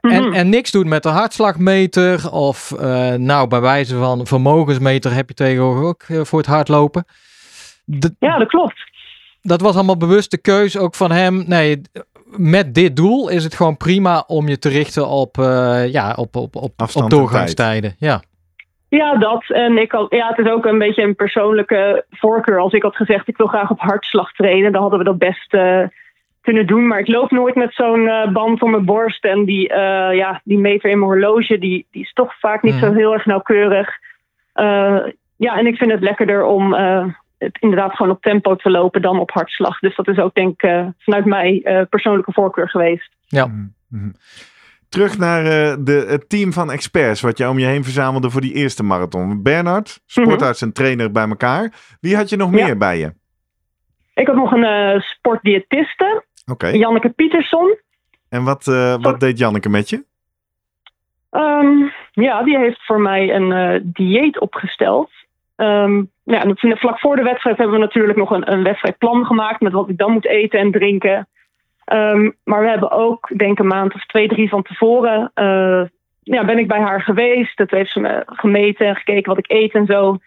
[0.00, 0.24] Mm -hmm.
[0.24, 5.28] en, en niks doet met de hartslagmeter of uh, nou, bij wijze van vermogensmeter heb
[5.28, 7.04] je tegenwoordig ook uh, voor het hardlopen.
[7.84, 8.75] De, ja, dat klopt
[9.46, 11.44] dat was allemaal bewuste keus ook van hem.
[11.46, 11.80] Nee,
[12.36, 16.36] met dit doel is het gewoon prima om je te richten op, uh, ja, op,
[16.36, 17.94] op, op, op doorgangstijden.
[17.98, 18.22] Ja.
[18.88, 19.44] Ja, dat.
[19.48, 22.58] En ik had, ja, het is ook een beetje een persoonlijke voorkeur.
[22.58, 25.54] Als ik had gezegd, ik wil graag op hartslag trainen, dan hadden we dat best
[25.54, 25.82] uh,
[26.40, 26.86] kunnen doen.
[26.86, 29.24] Maar ik loop nooit met zo'n eh, band om mijn borst.
[29.24, 32.74] En die, eh, ja, die meter in mijn horloge, die, die is toch vaak niet
[32.74, 32.96] zo Mhm.
[32.96, 33.88] heel erg nauwkeurig.
[34.52, 34.98] Eh,
[35.36, 37.04] ja, en ik vind het lekkerder om eh,
[37.38, 39.78] het inderdaad gewoon op tempo te lopen dan op hartslag.
[39.78, 43.10] Dus dat is ook denk ik eh, vanuit mij eh, persoonlijke voorkeur geweest.
[43.26, 43.46] Ja.
[43.88, 44.10] Mhm.
[44.88, 48.40] Terug naar eh, de, het team van experts wat je om je heen verzamelde voor
[48.40, 49.42] die eerste marathon.
[49.42, 51.72] Bernard, sportarts en trainer bij elkaar.
[52.00, 52.58] Wie had je nog Mhm.
[52.58, 52.64] Ja.
[52.64, 53.12] meer bij je?
[54.14, 56.66] Ik had nog een eh, sportdiëtiste, Oké.
[56.66, 57.76] Janneke Pietersson.
[58.28, 60.04] En wat, eh, wat deed Janneke met je?
[61.30, 65.10] Ehm, ja, die heeft voor mij een eh, dieet opgesteld.
[65.56, 69.72] Ehm, ja, vlak voor de wedstrijd hebben we natuurlijk nog een, een wedstrijdplan gemaakt met
[69.72, 71.28] wat ik dan moet eten en drinken.
[71.84, 75.82] Ehm, maar we hebben ook, denk een maand of twee, drie van tevoren, eh,
[76.22, 77.56] ja, ben ik bij haar geweest.
[77.56, 80.18] Dat heeft ze me gemeten en gekeken wat ik eet en zo.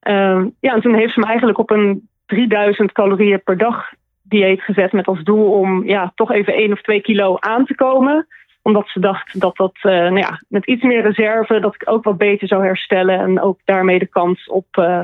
[0.00, 4.62] Ehm, ja, en toen heeft ze me eigenlijk op een 3000 calorieën per dag dieet
[4.62, 8.26] gezet met als doel om ja, toch even 1 of 2 kilo aan te komen
[8.68, 12.04] omdat ze dacht dat dat eh, nou ja, met iets meer reserve, dat ik ook
[12.04, 13.18] wat beter zou herstellen.
[13.18, 15.00] En ook daarmee de kans op eh,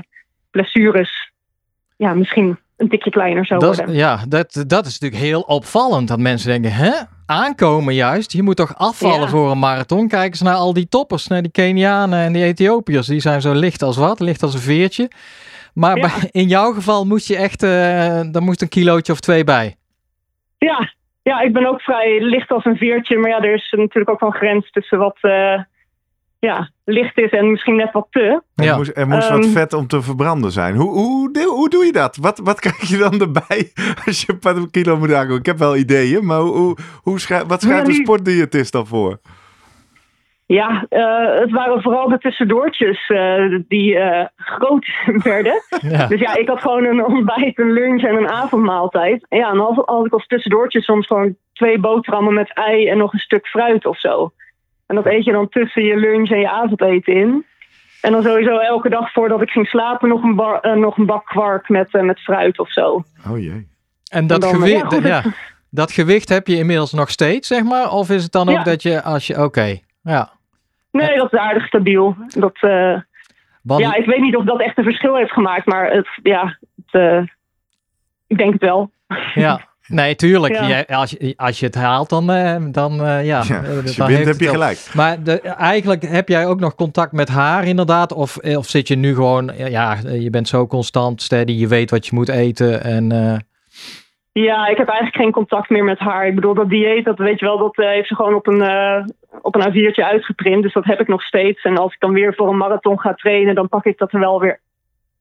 [0.50, 1.32] blessures
[1.96, 3.94] ja, misschien een tikje kleiner zou Dat, worden.
[3.94, 6.08] ja, dat, dat is natuurlijk heel opvallend.
[6.08, 6.90] Dat mensen denken, hè?
[7.26, 8.32] Aankomen juist.
[8.32, 9.28] Je moet toch afvallen Ja.
[9.28, 10.08] voor een marathon.
[10.08, 11.26] Kijk eens naar al die toppers.
[11.26, 13.06] Naar die Kenianen en die Ethiopiërs.
[13.06, 14.20] Die zijn zo licht als wat.
[14.20, 15.10] Licht als een veertje.
[15.74, 16.02] Maar Ja.
[16.02, 17.62] bij- in jouw geval moest je echt...
[17.62, 17.68] eh
[18.30, 19.76] daar moest een kilootje of twee bij.
[20.58, 20.92] Ja,
[21.24, 23.18] ja, ik ben ook vrij licht als een veertje.
[23.18, 25.60] Maar ja, er is natuurlijk ook wel een grens tussen wat eh,
[26.38, 28.42] ja, licht is en misschien net wat te.
[28.54, 29.52] Er moest, er moest wat Ehm.
[29.52, 30.74] vet om te verbranden zijn.
[30.74, 32.16] Hoe, hoe, hoe, hoe doe je dat?
[32.16, 33.72] Wat, wat krijg je dan erbij
[34.06, 35.38] als je een paar kilo moet aankomen?
[35.38, 38.86] Ik heb wel ideeën, maar hoe, hoe, hoe schrijf, wat schrijft Ja, een sportdiëtist dan
[38.86, 39.20] voor?
[40.46, 44.86] Ja, eh, het waren vooral de tussendoortjes eh, die eh, groot
[45.22, 45.62] werden.
[45.80, 46.06] Ja.
[46.06, 49.26] Dus ja, ik had gewoon een ontbijt, een lunch en een avondmaaltijd.
[49.28, 53.12] Ja, en als, als ik als tussendoortje soms gewoon twee boterhammen met ei en nog
[53.12, 54.32] een stuk fruit of zo.
[54.86, 57.44] En dat eet je dan tussen je lunch en je avondeten in.
[58.00, 61.26] En dan sowieso elke dag voordat ik ging slapen nog een, bar, nog een bak
[61.26, 63.04] kwark met, met fruit of zo.
[63.30, 63.68] Oh jee.
[64.10, 65.22] En dat, dan, gewicht, ja,
[65.70, 67.90] dat gewicht heb je inmiddels nog steeds, zeg maar?
[67.90, 68.62] Of is het dan ook Ja.
[68.62, 69.42] dat je als je...
[69.42, 70.30] Oké, ja.
[70.90, 72.16] Nee, dat is aardig stabiel.
[72.28, 72.98] Dat, eh,
[73.62, 76.58] Want, ja, ik weet niet of dat echt een verschil heeft gemaakt, maar het, ja,
[76.76, 77.22] het, eh,
[78.26, 78.90] ik denk het wel.
[79.34, 80.54] Ja, nee, tuurlijk.
[80.54, 80.96] Ja.
[80.96, 83.20] Als, je, als je het haalt, dan, eh, dan eh, ja.
[83.24, 84.90] Ja, als je dan wint heb je gelijk.
[84.94, 88.12] Maar de, eigenlijk heb jij ook nog contact met haar inderdaad?
[88.12, 92.06] Of, of zit je nu gewoon, ja, je bent zo constant, steady, je weet wat
[92.06, 93.12] je moet eten en...
[93.12, 93.36] eh,
[94.42, 96.26] Ja, ik heb eigenlijk geen contact meer met haar.
[96.26, 98.62] Ik bedoel, dat dieet, dat weet je wel, dat eh, heeft ze gewoon op een,
[98.62, 99.04] eh,
[99.42, 100.62] op een A4'tje uitgeprint.
[100.62, 101.62] Dus dat heb ik nog steeds.
[101.62, 104.20] En als ik dan weer voor een marathon ga trainen, dan pak ik dat er
[104.20, 104.60] wel weer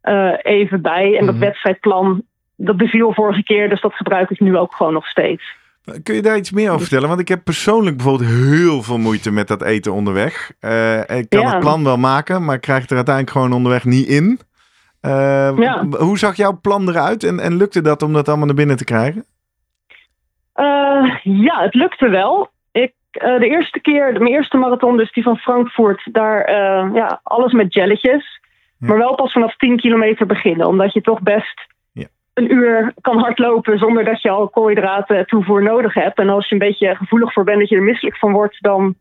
[0.02, 1.18] eh, even bij.
[1.18, 1.44] En dat Mhm.
[1.44, 2.24] wedstrijdplan,
[2.56, 5.56] dat beviel vorige keer, dus dat gebruik ik nu ook gewoon nog steeds.
[6.04, 7.08] Kun je daar iets meer over vertellen?
[7.08, 10.50] Want ik heb persoonlijk bijvoorbeeld heel veel moeite met dat eten onderweg.
[11.08, 11.50] Ik kan Ja.
[11.50, 14.40] het plan wel maken, maar ik krijg het er uiteindelijk gewoon onderweg niet in.
[15.04, 15.86] Eh, Ja.
[16.00, 18.84] Hoe zag jouw plan eruit en, en lukte dat om dat allemaal naar binnen te
[18.84, 19.26] krijgen?
[20.54, 22.50] Eh, ja, het lukte wel.
[22.72, 27.20] Ik, eh, de eerste keer, mijn eerste marathon, dus die van Frankfurt, daar eh, ja,
[27.24, 28.42] alles met jelletjes.
[28.78, 28.88] Ja.
[28.88, 32.08] Maar wel pas vanaf 10 kilometer beginnen, omdat je toch best Ja.
[32.34, 36.18] een uur kan hardlopen zonder dat je al koolhydraten toevoer nodig hebt.
[36.20, 38.96] En als je een beetje gevoelig voor bent dat je er misselijk van wordt, dan,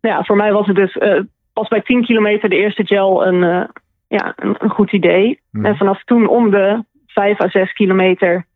[0.00, 0.98] ja, voor mij was het dus
[1.52, 3.68] pas bij 10 kilometer de eerste gel een,
[4.16, 5.40] ja, een, een goed idee.
[5.50, 5.64] Mhm.
[5.66, 8.46] En vanaf toen om de 5 à 6 kilometer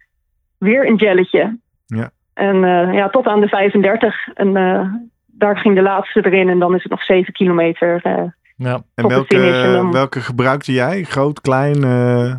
[0.59, 1.59] weer een gelletje.
[1.87, 2.11] Ja.
[2.35, 4.29] En eh, ja, tot aan de 35.
[4.35, 4.87] En eh,
[5.27, 6.49] daar ging de laatste erin.
[6.49, 8.01] En dan is het nog 7 kilometer.
[8.03, 8.23] eh.
[8.57, 8.75] ja.
[8.75, 11.03] En Tot de welke, finish en dan- welke gebruikte jij?
[11.03, 11.85] Groot, klein?
[11.85, 12.35] eh,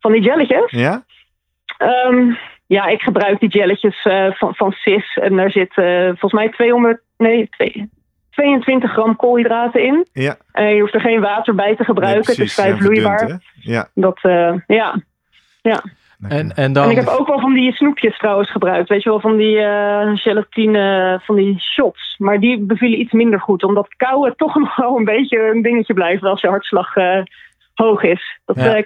[0.00, 0.70] van die jelletjes.
[0.70, 1.04] ja?
[1.78, 2.32] Ehm,
[2.66, 5.16] ja, ik gebruik die jelletjes eh, van, van CIS.
[5.16, 7.88] En daar zit eh, volgens mij 200, nee, twee-
[8.38, 10.06] 22 gram koolhydraten in.
[10.12, 10.36] Ja.
[10.52, 12.26] En je hoeft er geen water bij te gebruiken.
[12.26, 13.40] Nee, het is vrij verdund, vloeibaar.
[13.60, 13.88] Ja.
[13.94, 15.02] Dat, eh, ja.
[16.28, 16.84] En, en dan...
[16.84, 18.88] En ik heb ook wel van die snoepjes trouwens gebruikt.
[18.88, 22.14] Weet je wel, van die eh, gelatine, van die shots.
[22.18, 23.64] Maar die bevielen iets minder goed.
[23.64, 27.22] Omdat kauwen toch nog wel een beetje een dingetje blijft als je hartslag eh,
[27.74, 28.40] hoog is.
[28.44, 28.84] Dat Ja.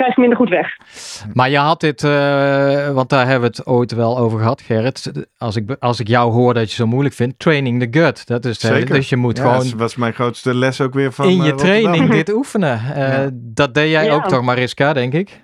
[0.00, 0.76] Eh, krijg je minder goed weg.
[1.32, 5.26] Maar je had dit, eh, want daar hebben we het ooit wel over gehad, Gerrit.
[5.38, 8.26] Als ik, als ik jou hoor dat je zo moeilijk vindt, training the gut.
[8.26, 8.78] Dat is het, hè?
[8.78, 8.94] Zeker.
[8.94, 11.44] Dus je moet Ja, gewoon dat was mijn grootste les ook weer van in eh,
[11.44, 11.82] je Rotterdam.
[11.82, 12.80] training dit oefenen.
[12.94, 13.30] Eh, Ja.
[13.32, 14.12] Dat deed jij Ja.
[14.14, 15.40] ook toch, Mariska, denk ik?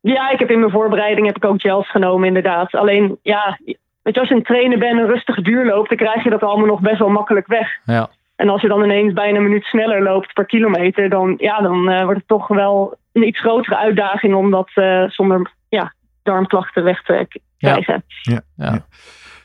[0.00, 2.74] Ja, ik heb in mijn voorbereiding heb ik ook gels genomen inderdaad.
[2.74, 3.58] Alleen, ja,
[4.02, 5.88] weet je, als je een trainer bent en een rustige duur loopt...
[5.88, 7.68] dan krijg je dat allemaal nog best wel makkelijk weg.
[7.84, 8.08] Ja.
[8.36, 11.08] En als je dan ineens bijna een minuut sneller loopt per kilometer...
[11.08, 14.34] dan, ja, dan eh, wordt het toch wel een iets grotere uitdaging...
[14.34, 17.26] om dat eh, zonder ja, darmklachten weg te,
[17.58, 18.04] krijgen.
[18.20, 18.40] Ja.
[18.56, 18.72] Ja.
[18.72, 18.86] ja.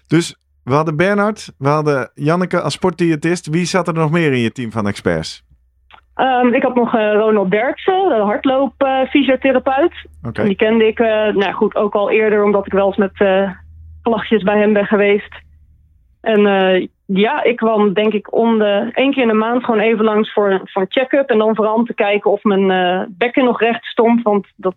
[0.08, 3.48] Dus we hadden Bernard, we hadden Janneke als sportdiëtist.
[3.48, 5.44] Wie zat er nog meer in je team van experts?
[6.16, 10.06] Um, ik had nog uh, Ronald Derksen, de hardloopfysiotherapeut.
[10.20, 10.28] Oké.
[10.28, 10.46] Okay.
[10.46, 13.52] Die kende ik, uh, nou goed, ook al eerder, omdat ik wel eens met uh,
[14.04, 15.36] vlagjes bij hem ben geweest.
[16.22, 16.42] En
[17.06, 20.34] ja, ik kwam denk ik om de één keer in de maand gewoon even langs
[20.34, 21.30] voor, voor een check-up.
[21.30, 24.22] En dan vooral om te kijken of mijn bekken nog recht stond.
[24.22, 24.76] Want dat,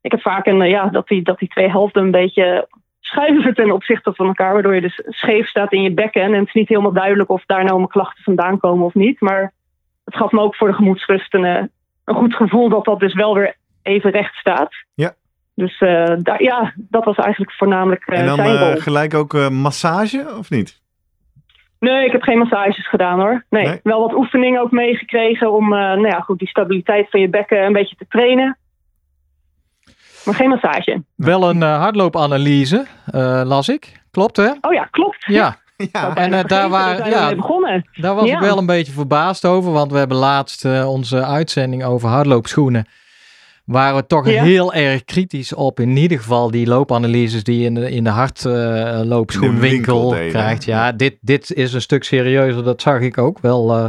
[0.00, 2.68] ik heb vaak een, ja, dat, die, dat die twee helften een beetje
[3.00, 4.52] schuiven ten opzichte van elkaar.
[4.52, 6.22] Waardoor je dus scheef staat in je bekken.
[6.22, 9.20] En het is niet helemaal duidelijk of daar nou mijn klachten vandaan komen of niet.
[9.20, 9.52] Maar
[10.04, 11.44] het gaf me ook voor de gemoedsrust een,
[12.04, 14.74] een goed gevoel dat dat dus wel weer even recht staat.
[14.94, 15.14] Ja.
[15.54, 18.70] Dus uh, daar, ja, dat was eigenlijk voornamelijk uh, En dan zijn rol.
[18.76, 20.80] uh, gelijk ook massage, of niet?
[21.78, 23.44] Nee, ik heb geen massages gedaan hoor.
[23.50, 23.80] Nee, Nee?
[23.82, 27.72] wel wat oefeningen ook meegekregen om nou ja, goed, die stabiliteit van je bekken een
[27.72, 28.58] beetje te trainen.
[30.24, 31.02] Maar geen massage.
[31.16, 34.00] Wel een uh, hardloopanalyse, uh, las ik.
[34.10, 34.50] Klopt hè?
[34.60, 35.24] Oh ja, klopt.
[35.26, 35.56] Ja.
[35.92, 37.88] Ja, En uh, daar, waar, ja, begonnen.
[37.92, 38.34] daar was Ja.
[38.34, 42.86] ik wel een beetje verbaasd over, want we hebben laatst uh, onze uitzending over hardloopschoenen.
[43.70, 44.42] Waren we toch Ja.
[44.42, 48.10] heel erg kritisch op, in ieder geval die loopanalyses die je in de, in de
[48.10, 50.28] hardloopschoenwinkel winkel deden.
[50.28, 50.64] krijgt.
[50.64, 53.70] Ja, dit, dit is een stuk serieuzer, dat zag ik ook wel.
[53.76, 53.84] eh.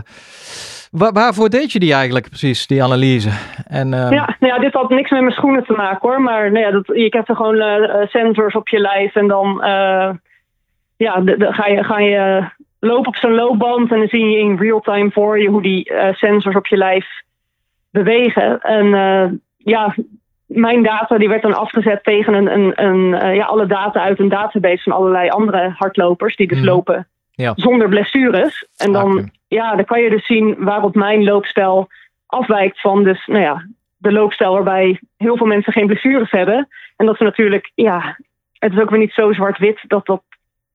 [0.92, 3.30] Waar, waarvoor deed je die eigenlijk precies, die analyse?
[3.68, 6.22] En, eh, Ja, nou ja, dit had niks met mijn schoenen te maken hoor.
[6.22, 9.16] Maar nou ja, dat, je hebt er gewoon eh, sensors op je lijf.
[9.16, 10.10] En dan eh,
[10.98, 13.92] ja, de, de- ga, je, ga je lopen op zo'n loopband.
[13.92, 16.78] En dan zie je in real time voor je hoe die eh, sensors op je
[16.78, 17.06] lijf
[17.92, 18.60] bewegen.
[18.62, 19.26] En eh,
[19.64, 19.96] ja,
[20.46, 24.20] mijn data die werd dan afgezet tegen een, een, een, eh, ja, alle data uit
[24.20, 26.36] een database van allerlei andere hardlopers.
[26.36, 26.68] Die dus Mhm.
[26.68, 27.54] lopen Ja.
[27.56, 28.68] zonder blessures.
[28.78, 31.88] En dan ja, dan kan je dus zien waarop mijn loopstijl
[32.26, 33.66] afwijkt van dus, nou ja,
[33.98, 36.68] de loopstijl waarbij heel veel mensen geen blessures hebben.
[36.98, 38.18] En dat is natuurlijk, ja,
[38.60, 40.22] het is ook weer niet zo zwart-wit dat dat,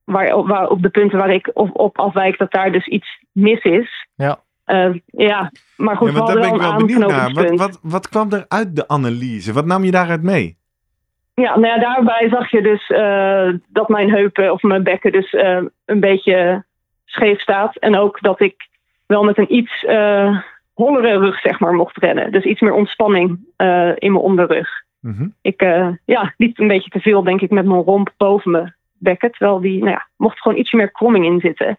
[0.04, 3.62] waar, waar op de punten waar ik op, op afwijk, dat daar dus iets mis
[3.62, 4.06] is.
[4.14, 4.38] Ja.
[4.66, 7.32] Eh, ja, maar goed, ja, daar ben ik wel benieuwd naar.
[7.32, 9.52] Wat, wat, wat kwam er uit de analyse?
[9.52, 10.56] Wat nam je daaruit mee?
[11.34, 15.34] Ja, nou ja, daarbij zag je dus eh, dat mijn heupen of mijn bekken dus
[15.34, 16.64] eh, een beetje
[17.04, 17.76] scheef staat.
[17.76, 18.68] En ook dat ik
[19.06, 20.38] wel met een iets eh
[20.74, 22.32] hollere rug, zeg maar, mocht rennen.
[22.32, 23.28] Dus iets meer ontspanning
[23.98, 24.68] in mijn onderrug.
[25.00, 25.28] Mhm.
[25.40, 25.60] Ik
[26.04, 29.30] ja, liep een beetje te veel, denk ik, met mijn romp boven mijn bekken.
[29.30, 31.76] Terwijl die, nou ja, mocht gewoon ietsje meer kromming in zitten.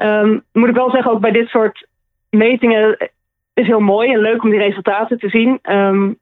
[0.00, 1.88] Ehm, moet ik wel zeggen, ook bij dit soort
[2.30, 3.10] metingen
[3.54, 5.58] is heel mooi en leuk om die resultaten te zien.
[5.62, 6.12] Ehm,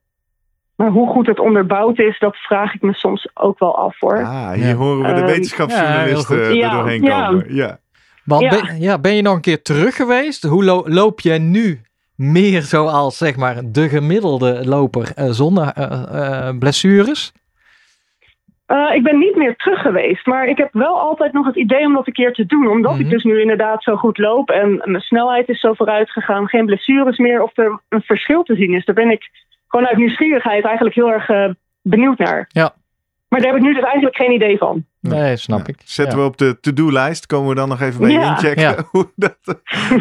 [0.77, 4.25] maar hoe goed het onderbouwd is, dat vraag ik me soms ook wel af hoor.
[4.25, 4.75] Ah, hier Ja.
[4.75, 7.27] horen we de Ehm, wetenschapsjournalisten ja, er doorheen ja.
[7.27, 7.55] komen.
[7.55, 7.79] Ja.
[8.25, 8.51] Want Ja.
[8.51, 10.43] Ben, ja, ben je nog een keer terug geweest?
[10.43, 11.81] Hoe lo- loop jij nu
[12.15, 17.33] meer zoals zeg maar de gemiddelde loper eh, zonder eh, eh, blessures?
[18.69, 21.87] Eh, ik ben niet meer terug geweest, maar ik heb wel altijd nog het idee
[21.87, 22.67] om dat een keer te doen.
[22.69, 23.01] Omdat Mhm.
[23.01, 26.67] ik dus nu inderdaad zo goed loop en mijn snelheid is zo vooruit gegaan, geen
[26.67, 28.85] blessures meer, of er een verschil te zien is.
[28.85, 29.29] Daar ben ik
[29.69, 31.49] gewoon uit nieuwsgierigheid eigenlijk heel erg eh,
[31.83, 32.45] benieuwd naar.
[32.49, 32.73] Ja.
[33.29, 34.85] Maar daar heb ik nu dus eigenlijk geen idee van.
[35.01, 35.65] Nee, snap Ja.
[35.67, 35.77] ik.
[35.85, 36.25] Zetten Ja.
[36.25, 37.27] we op de to-do-lijst.
[37.27, 38.29] Komen we dan nog even bij je Ja.
[38.31, 38.75] inchecken Ja.
[38.91, 39.37] hoe, dat,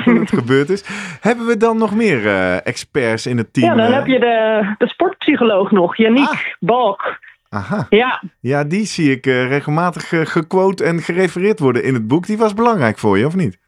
[0.05, 0.83] hoe dat gebeurd is.
[1.21, 3.67] Hebben we dan nog meer eh, experts in het team?
[3.77, 6.39] ja, dan heb je de, de sportpsycholoog nog, Yannick Ah.
[6.59, 7.19] Balk.
[7.49, 7.85] Aha.
[7.89, 12.25] Ja, Ja, die zie ik eh, regelmatig eh, gequote en gerefereerd worden in het boek.
[12.25, 13.59] Die was belangrijk voor je, of niet?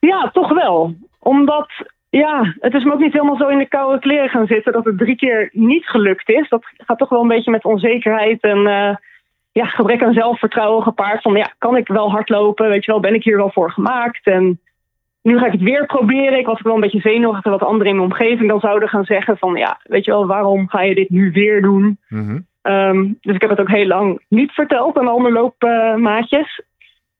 [0.00, 0.94] Ja, toch wel.
[1.18, 1.68] Omdat,
[2.10, 4.84] ja, het is me ook niet helemaal zo in de koude kleren gaan zitten dat
[4.84, 6.48] het drie keer niet gelukt is.
[6.48, 8.96] Dat gaat toch wel een beetje met onzekerheid en eh,
[9.52, 11.22] ja, gebrek aan zelfvertrouwen gepaard.
[11.22, 12.68] Van ja, kan ik wel hardlopen?
[12.68, 14.26] Weet je wel, ben ik hier wel voor gemaakt?
[14.26, 14.60] En
[15.22, 16.38] nu ga ik het weer proberen.
[16.38, 19.04] Ik was ook wel een beetje zenuwachtig wat anderen in mijn omgeving dan zouden gaan
[19.04, 19.38] zeggen.
[19.38, 21.98] Van ja, weet je wel, waarom ga je dit nu weer doen?
[22.08, 22.38] Mhm.
[22.64, 26.62] Ehm, dus ik heb het ook heel lang niet verteld aan al mijn loopmaatjes.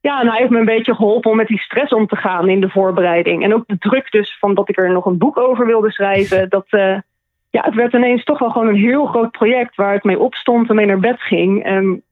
[0.00, 2.48] ja, en hij heeft me een beetje geholpen om met die stress om te gaan
[2.48, 3.42] in de voorbereiding.
[3.42, 6.48] En ook de druk dus van dat ik er nog een boek over wilde schrijven.
[6.57, 6.98] Dat, eh,
[7.50, 10.68] ja, het werd ineens toch wel gewoon een heel groot project waar ik mee opstond
[10.68, 11.64] en mee naar bed ging.
[11.64, 12.02] En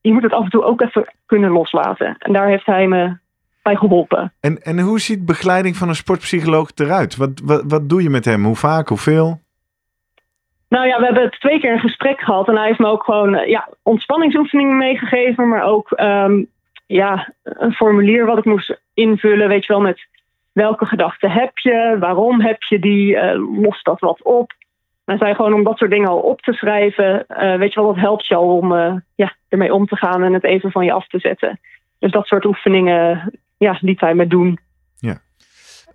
[0.00, 2.16] je moet het af en toe ook even kunnen loslaten.
[2.18, 3.16] En daar heeft hij me
[3.62, 4.32] bij geholpen.
[4.40, 7.16] En, en hoe ziet begeleiding van een sportpsycholoog eruit?
[7.16, 8.44] Wat, wat, wat doe je met hem?
[8.44, 8.88] Hoe vaak?
[8.88, 9.40] Hoeveel?
[10.70, 12.48] Nou ja, we hebben twee keer een gesprek gehad.
[12.48, 15.48] En hij heeft me ook gewoon eh, ja, ontspanningsoefeningen meegegeven.
[15.48, 16.44] Maar ook ehm,
[16.86, 19.48] ja, een formulier wat ik moest invullen.
[19.48, 20.06] Weet je wel, met
[20.52, 21.96] welke gedachten heb je?
[21.98, 23.16] Waarom heb je die?
[23.16, 24.52] eh lost dat wat op?
[25.04, 27.26] Hij zei gewoon om dat soort dingen al op te schrijven.
[27.26, 28.72] eh, weet je wel, dat helpt je al om
[29.14, 31.60] ja, ermee om te gaan en het even van je af te zetten.
[31.98, 34.58] Dus dat soort oefeningen ja, liet hij me doen.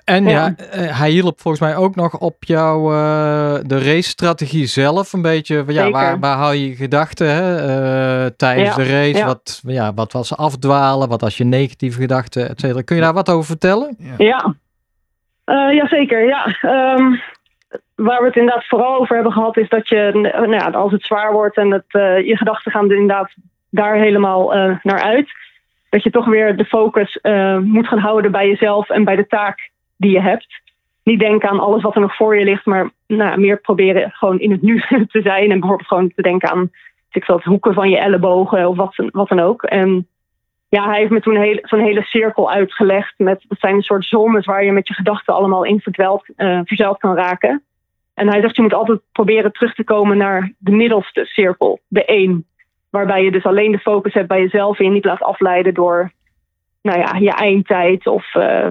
[0.05, 0.55] En ja, Ja.
[0.71, 5.55] eh, hij hielp volgens mij ook nog op jouw eh, de race-strategie zelf een beetje.
[5.55, 5.91] Ja, Zeker.
[5.91, 7.55] waar, waar hou je je gedachten hè?
[7.55, 9.17] eh, tijdens Ja, de race?
[9.17, 9.25] ja.
[9.25, 11.09] Wat, ja, wat was afdwalen?
[11.09, 12.81] Wat was je negatieve gedachten, et cetera?
[12.81, 13.95] Kun je daar wat over vertellen?
[14.17, 14.53] Ja,
[15.43, 16.25] Eh jazeker.
[16.25, 16.45] Ja.
[16.61, 17.15] Ehm,
[17.95, 21.03] waar we het inderdaad vooral over hebben gehad, is dat je, nou ja, als het
[21.05, 23.33] zwaar wordt en het, eh, je gedachten gaan er inderdaad
[23.69, 25.29] daar helemaal eh, naar uit,
[25.89, 29.27] dat je toch weer de focus eh, moet gaan houden bij jezelf en bij de
[29.27, 30.61] taak die je hebt.
[31.03, 34.39] Niet denken aan alles wat er nog voor je ligt, maar nou, meer proberen gewoon
[34.39, 34.79] in het nu
[35.11, 35.51] te zijn.
[35.51, 36.71] En bijvoorbeeld gewoon te denken aan
[37.15, 39.63] ik het hoeken van je ellebogen of wat, wat dan ook.
[39.63, 40.07] En
[40.69, 43.13] ja, hij heeft me toen heel- zo'n hele cirkel uitgelegd.
[43.17, 46.59] Met, dat zijn een soort zones waar je met je gedachten allemaal in verdweld, eh,
[46.97, 47.63] kan raken.
[48.13, 52.05] En hij zegt, je moet altijd proberen terug te komen naar de middelste cirkel, de
[52.05, 52.45] één.
[52.89, 56.11] Waarbij je dus alleen de focus hebt bij jezelf en je niet laat afleiden door
[56.85, 58.67] nou ja, je eindtijd of eh,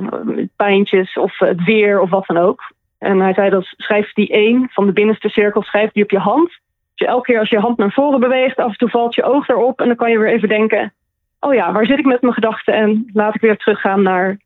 [0.56, 2.72] pijntjes of het weer of wat dan ook.
[2.98, 6.18] En hij zei dat schrijf die één van de binnenste cirkel, schrijf die op je
[6.18, 6.58] hand.
[6.94, 9.48] Dus elke keer als je hand naar voren beweegt, af en toe valt je oog
[9.48, 10.92] erop en dan kan je weer even denken,
[11.40, 14.36] oh ja, waar zit ik met mijn gedachten en laat ik weer teruggaan naar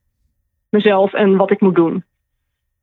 [0.69, 2.05] mezelf en wat ik moet doen.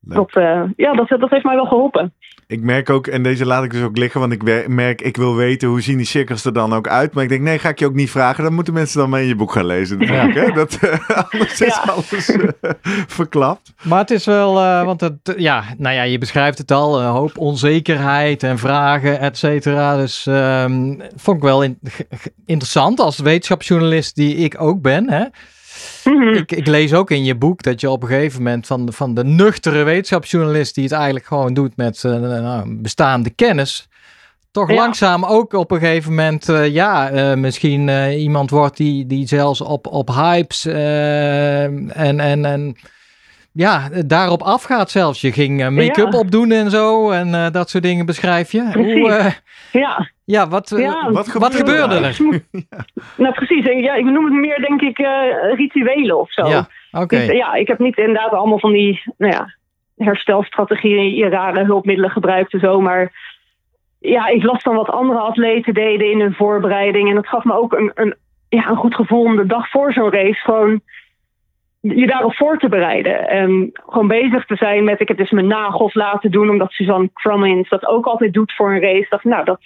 [0.05, 0.17] Leuk.
[0.17, 2.13] Dat, eh, ja, dat, dat heeft mij wel geholpen.
[2.47, 5.35] Ik merk ook, en deze laat ik dus ook liggen, want ik merk, ik wil
[5.35, 7.13] weten hoe zien die cirkels er dan ook uit.
[7.13, 8.43] Maar ik denk, nee, ga ik je ook niet vragen.
[8.43, 9.97] Dan moeten mensen dan maar in je boek gaan lezen.
[9.97, 10.51] natuurlijk, hè?
[10.51, 11.91] Dat, eh, anders is Ja.
[11.91, 12.49] alles eh,
[13.07, 13.73] verklapt.
[13.83, 17.07] Maar het is wel, eh, want het, ja, nou ja, je beschrijft het al, een
[17.07, 19.95] hoop onzekerheid en vragen, et cetera.
[19.97, 21.79] Dus ehm, vond ik wel in-
[22.45, 25.09] interessant als wetenschapsjournalist die ik ook ben.
[25.09, 25.23] Hè?
[26.05, 26.33] Mhm.
[26.33, 28.91] Ik, ik lees ook in je boek dat je op een gegeven moment van, de-
[28.91, 33.87] van de nuchtere wetenschapsjournalist die het eigenlijk gewoon doet met eh, nou, bestaande kennis,
[34.51, 34.75] toch Ja.
[34.75, 39.61] langzaam ook op een gegeven moment, eh, ja, eh, misschien iemand wordt die, die zelfs
[39.61, 42.75] op, op hypes en, en, en
[43.57, 45.21] ja, daarop afgaat zelfs.
[45.21, 46.19] Je ging eh, make-up Ja.
[46.19, 48.69] opdoen en zo en eh, dat soort dingen beschrijf je.
[48.71, 48.93] Precies.
[48.99, 49.31] Hoe, eh,
[49.71, 51.11] Ja, ja, wat, Ja.
[51.11, 52.17] Wat wat gebeurde er?
[53.23, 53.65] nou precies.
[53.65, 56.47] Ja, ik noem het meer, denk ik, eh, rituelen of zo.
[56.47, 57.17] Ja, oké.
[57.17, 59.53] Dus, ja, ik heb niet inderdaad allemaal van die nou ja,
[59.97, 62.81] herstelstrategieën, rare hulpmiddelen gebruikt en zo.
[62.81, 63.11] Maar
[63.99, 67.09] ja, ik las dan wat andere atleten deden in hun voorbereiding.
[67.09, 68.15] En dat gaf me ook een, een,
[68.49, 70.81] ja, een goed gevoel om de dag voor zo'n race gewoon
[71.93, 73.27] je daarop voor te bereiden.
[73.29, 77.09] En gewoon bezig te zijn met, ik heb dus mijn nagels laten doen, omdat Suzanne
[77.13, 79.05] Crummins dat ook altijd doet voor een race.
[79.09, 79.59] Dat, nou, dat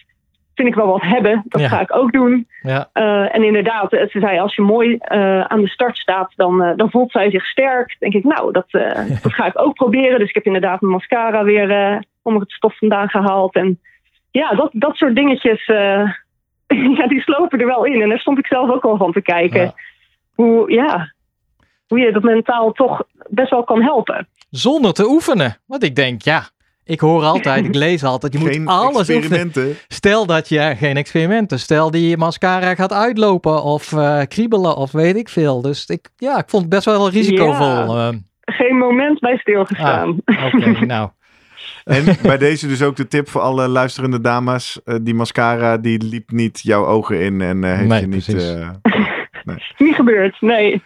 [0.56, 1.44] vind ik wel wat hebben.
[1.46, 1.68] Dat Ja.
[1.68, 2.48] ga ik ook doen.
[2.62, 6.34] Ja, Eh, en inderdaad, eh, ze zei als je mooi eh, aan de start staat,
[6.36, 7.96] dan, dan voelt zij zich sterk.
[8.00, 8.66] denk ik, nou, dat,
[9.24, 10.20] dat ga ik ook proberen.
[10.20, 13.56] Dus ik heb inderdaad mijn mascara weer onder het stof vandaan gehaald.
[13.56, 13.80] En
[14.32, 15.66] ja, dat, dat soort dingetjes,
[16.98, 18.02] ja, die slopen er wel in.
[18.02, 19.74] En daar stond ik zelf ook al van te kijken.
[20.36, 21.14] Hoe, ja,
[21.90, 24.28] hoe je dat mentaal toch best wel kan helpen.
[24.50, 25.58] zonder te oefenen.
[25.66, 26.50] Want ik denk, ja,
[26.84, 29.18] ik hoor altijd, ik lees altijd, je Geen moet alles oefenen.
[29.18, 29.76] experimenten.
[29.88, 35.16] Stel dat je geen experimenten, stel die mascara gaat uitlopen of eh, kriebelen of weet
[35.16, 35.62] ik veel.
[35.62, 37.98] Dus ik, ja, ik vond het best wel risicovol.
[37.98, 38.10] eh.
[38.46, 40.18] Geen moment bij stilgestaan.
[40.54, 41.10] Oké, nou.
[41.84, 44.80] En bij deze dus ook de tip voor alle luisterende dames.
[44.86, 48.34] eh, die mascara, die liep niet jouw ogen in en eh, heeft Nee, je niet...
[48.34, 48.70] eh,
[49.78, 50.84] Niet gebeurd, nee.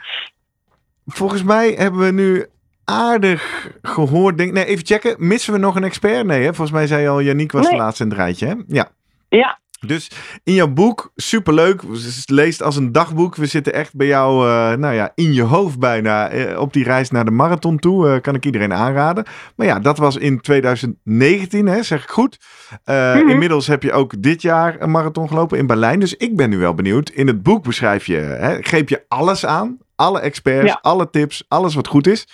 [1.05, 2.45] Volgens mij hebben we nu
[2.85, 4.37] aardig gehoord.
[4.37, 5.15] Denk, nee, even checken.
[5.17, 6.25] Missen we nog een expert?
[6.25, 6.47] Nee, hè?
[6.47, 8.47] volgens mij zei je al, Janiek was de laatste in het rijtje.
[8.47, 8.53] Hè?
[8.67, 8.91] Ja.
[9.29, 10.11] Ja, Dus
[10.43, 11.81] in jouw boek, superleuk.
[11.81, 13.35] Het leest als een dagboek.
[13.35, 16.29] We zitten echt bij jou, eh, nou ja, in je hoofd bijna.
[16.29, 18.09] eh, op die reis naar de marathon toe.
[18.09, 19.25] eh, kan ik iedereen aanraden.
[19.55, 22.37] Maar ja, dat was in 2019, hè, zeg ik goed.
[22.85, 23.29] Mhm.
[23.29, 25.99] Inmiddels heb je ook dit jaar een marathon gelopen in Berlijn.
[25.99, 27.09] Dus ik ben nu wel benieuwd.
[27.09, 29.77] In het boek beschrijf je, hè, geef je alles aan.
[30.03, 30.79] Alle experts, Ja.
[30.81, 32.27] alle tips, alles wat goed is.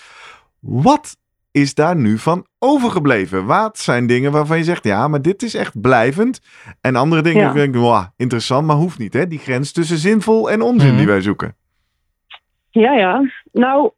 [0.60, 1.18] Wat
[1.52, 3.46] is daar nu van overgebleven?
[3.46, 6.42] Wat zijn dingen waarvan je zegt, ja, maar dit is echt blijvend.
[6.82, 7.44] En andere dingen Ja.
[7.46, 9.14] waarvan je denkt, wow, interessant, maar hoeft niet.
[9.14, 9.28] Hè?
[9.28, 10.98] Die grens tussen zinvol en onzin Mhm.
[10.98, 11.56] die wij zoeken.
[12.70, 13.32] Ja, ja.
[13.52, 13.92] Nou,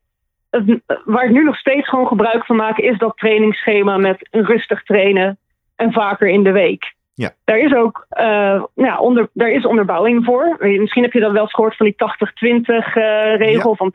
[1.06, 5.38] waar ik nu nog steeds gewoon gebruik van maak, is dat trainingsschema met rustig trainen
[5.76, 6.94] en vaker in de week.
[7.13, 7.32] Ja.
[7.43, 10.58] Daar is ook uh, ja, onder, daar is onderbouwing voor.
[10.60, 13.93] Misschien heb je dat wel eens gehoord van die 80-20 uh, regel van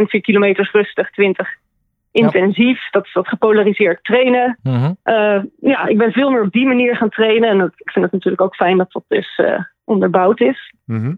[0.00, 1.48] 80% 4 kilometers rustig, 20
[2.12, 2.90] intensief.
[2.90, 4.58] Dat is dat gepolariseerd trainen.
[4.62, 7.48] Uh, ja, ik ben veel meer op die manier gaan trainen.
[7.48, 9.40] En dat, ik vind het natuurlijk ook fijn dat dat dus
[9.84, 10.74] onderbouwd is.
[10.84, 11.14] Mhm.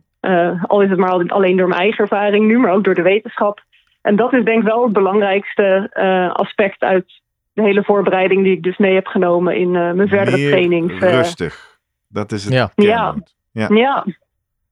[0.66, 3.62] Al is het maar alleen door mijn eigen ervaring nu, maar ook door de wetenschap.
[4.02, 5.90] En dat is denk ik wel het belangrijkste
[6.32, 7.22] aspect uit
[7.54, 10.98] de hele voorbereiding die ik dus mee heb genomen in uh, mijn verdere Meer trainings.
[10.98, 11.78] Rustig.
[12.08, 12.52] Dat is het.
[12.52, 12.70] Ja.
[12.74, 13.14] Ja.
[13.52, 13.68] Ja.
[13.68, 14.06] ja.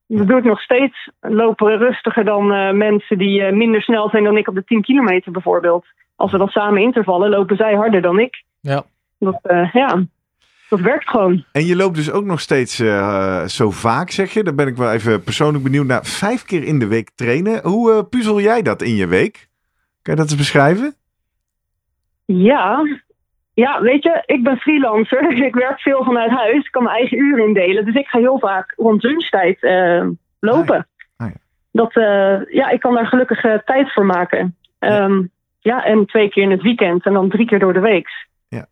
[0.07, 1.09] Dat doe ik nog steeds.
[1.19, 4.81] Lopen rustiger dan uh, mensen die uh, minder snel zijn dan ik op de 10
[4.81, 5.85] kilometer bijvoorbeeld.
[6.15, 8.43] als we dan samen intervallen, lopen zij harder dan ik.
[8.59, 8.83] Ja.
[9.19, 10.03] Dat, uh, ja,
[10.69, 11.43] dat werkt gewoon.
[11.51, 14.43] En je loopt dus ook nog steeds uh, zo vaak, zeg je.
[14.43, 16.05] Daar ben ik wel even persoonlijk benieuwd naar.
[16.05, 17.67] Vijf keer in de week trainen.
[17.67, 19.47] Hoe uh, puzzel jij dat in je week?
[20.01, 20.95] Kan je dat eens beschrijven?
[22.25, 22.83] Ja,
[23.53, 25.31] ja, weet je, ik ben freelancer.
[25.45, 26.65] Ik werk veel vanuit huis.
[26.65, 27.85] Ik kan mijn eigen uren indelen.
[27.85, 30.07] Dus ik ga heel vaak rond lunchtijd uh,
[30.39, 30.77] lopen.
[30.77, 30.85] Ah,
[31.17, 31.25] ja.
[31.25, 31.37] Ah, ja.
[31.71, 34.55] Dat, uh, ja, ik kan daar gelukkig uh, tijd voor maken.
[34.79, 35.03] Ja.
[35.03, 38.09] Um, ja, en twee keer in het weekend en dan drie keer door de week.
[38.47, 38.65] Ja.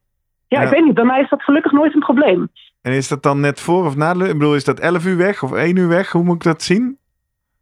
[0.47, 0.93] Ja, ik weet niet.
[0.93, 2.49] Bij mij is dat gelukkig nooit een probleem.
[2.81, 5.17] En is dat dan net voor of na de Ik bedoel, is dat 11 uur
[5.17, 6.11] weg of 1 uur weg?
[6.11, 6.97] Hoe moet ik dat zien?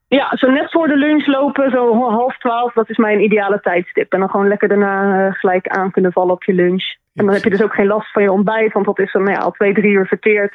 [0.09, 4.13] Ja, zo net voor de lunch lopen, zo half twaalf, dat is mijn ideale tijdstip.
[4.13, 6.95] En dan gewoon lekker daarna uh, gelijk aan kunnen vallen op je lunch.
[7.13, 9.23] En dan heb je dus ook geen last van je ontbijt, want dat is dan
[9.23, 10.51] nou ja, al twee, drie uur verteerd.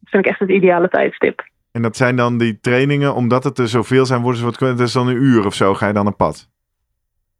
[0.00, 1.44] Dat vind ik echt het ideale tijdstip.
[1.72, 4.80] En dat zijn dan die trainingen, omdat het er zoveel zijn, worden ze wat Dat
[4.80, 6.48] is dan een uur of zo, ga je dan een pad?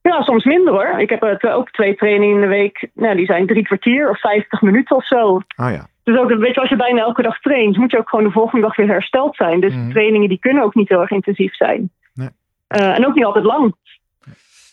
[0.08, 1.00] Ja, soms minder hoor.
[1.00, 2.88] Ik heb uh, ook twee trainingen in de week.
[2.94, 5.40] Nou, die zijn drie kwartier of vijftig minuten of zo.
[5.56, 5.86] Ah ja.
[6.04, 8.30] Dus ook, weet je, als je bijna elke dag traint, moet je ook gewoon de
[8.30, 9.60] volgende dag weer hersteld zijn.
[9.60, 9.90] Dus Mhm.
[9.90, 11.90] trainingen die kunnen ook niet heel erg intensief zijn.
[12.14, 12.28] Nee.
[12.68, 13.74] Uh, en ook niet altijd lang.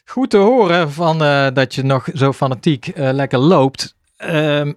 [0.05, 3.95] Goed te horen van, uh, dat je nog zo fanatiek uh, lekker loopt.
[4.17, 4.73] Ehm,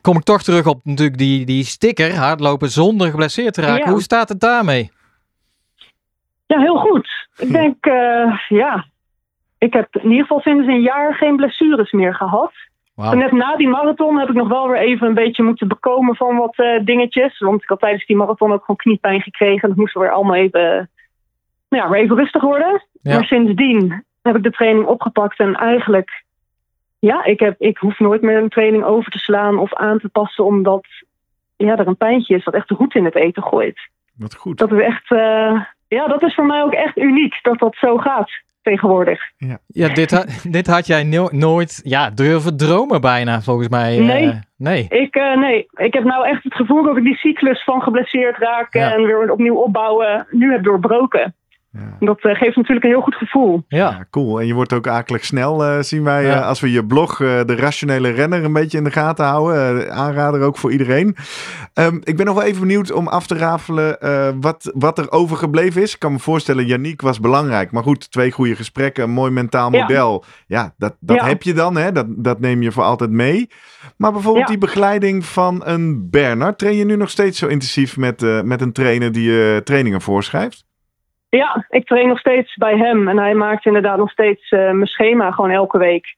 [0.00, 3.84] kom ik toch terug op natuurlijk die, die sticker, hardlopen zonder geblesseerd te raken.
[3.84, 3.90] Ja.
[3.90, 4.90] Hoe staat het daarmee?
[6.46, 7.08] Ja, heel goed.
[7.36, 8.86] Ik denk, uh, ja,
[9.58, 12.52] ik heb in ieder geval sinds een jaar geen blessures meer gehad.
[12.94, 13.12] Wow.
[13.12, 16.16] En net na die marathon heb ik nog wel weer even een beetje moeten bekomen
[16.16, 17.38] van wat uh, dingetjes.
[17.38, 19.68] Want ik had tijdens die marathon ook gewoon kniepijn gekregen.
[19.68, 20.90] Dat moest weer allemaal even,
[21.68, 22.82] nou ja, weer even rustig worden.
[23.02, 23.14] Ja.
[23.14, 26.24] Maar sindsdien heb ik de training opgepakt en eigenlijk,
[26.98, 30.08] ja, ik, heb, ik hoef nooit meer een training over te slaan of aan te
[30.08, 30.86] passen omdat
[31.56, 33.88] ja, er een pijntje is dat echt de roet in het eten gooit.
[34.14, 34.58] Wat goed.
[34.58, 37.96] Dat is echt, uh, ja, dat is voor mij ook echt uniek dat dat zo
[37.96, 38.30] gaat
[38.66, 39.20] tegenwoordig.
[39.36, 40.24] Ja, ja dit, ha
[40.58, 43.98] dit had jij no nooit ja, durven dromen bijna, volgens mij.
[43.98, 44.24] Nee.
[44.24, 44.86] Uh, nee.
[44.88, 48.38] Ik, uh, nee, ik heb nou echt het gevoel dat ik die cyclus van geblesseerd
[48.38, 48.92] raken Ja.
[48.94, 51.34] en weer opnieuw opbouwen nu heb doorbroken.
[51.78, 52.06] Ja.
[52.06, 53.64] Dat uh, geeft natuurlijk een heel goed gevoel.
[53.68, 53.78] Ja.
[53.78, 54.40] Ja, cool.
[54.40, 56.36] En je wordt ook akelig snel, uh, zien wij, Ja.
[56.38, 59.76] uh, als we je blog, uh, de rationele renner, een beetje in de gaten houden.
[59.76, 61.16] Uh, aanrader ook voor iedereen.
[61.74, 65.12] Um, ik ben nog wel even benieuwd om af te rafelen uh, wat, wat er
[65.12, 65.94] overgebleven is.
[65.94, 67.70] Ik kan me voorstellen, Yannick was belangrijk.
[67.70, 70.24] Maar goed, twee goede gesprekken, een mooi mentaal model.
[70.46, 71.26] Ja, dat, dat Ja.
[71.26, 71.92] heb je dan, hè?
[71.92, 73.50] Dat, dat neem je voor altijd mee.
[73.96, 74.50] Maar bijvoorbeeld Ja.
[74.50, 76.58] die begeleiding van een Bernard.
[76.58, 80.00] Train je nu nog steeds zo intensief met, uh, met een trainer die je trainingen
[80.00, 80.64] voorschrijft?
[81.28, 84.86] Ja, ik train nog steeds bij hem en hij maakt inderdaad nog steeds uh, mijn
[84.86, 86.16] schema gewoon elke week.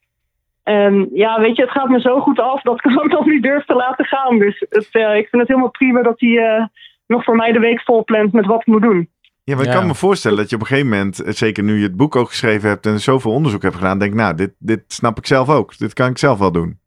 [0.63, 3.27] En ja, weet je, het gaat me zo goed af dat ik hem ook nog
[3.27, 4.39] niet durf te laten gaan.
[4.39, 6.65] Dus het, uh, ik vind het helemaal prima dat hij uh,
[7.07, 9.09] nog voor mij de week volplant met wat ik moet doen.
[9.45, 9.79] Ja, maar ik Ja.
[9.79, 12.17] kan me voorstellen dat je op een gegeven moment, eh, zeker nu je het boek
[12.17, 15.27] ook geschreven hebt en zoveel onderzoek hebt gedaan, denk ik, nou, dit, dit snap ik
[15.27, 15.79] zelf ook.
[15.79, 16.79] Dit kan ik zelf wel doen.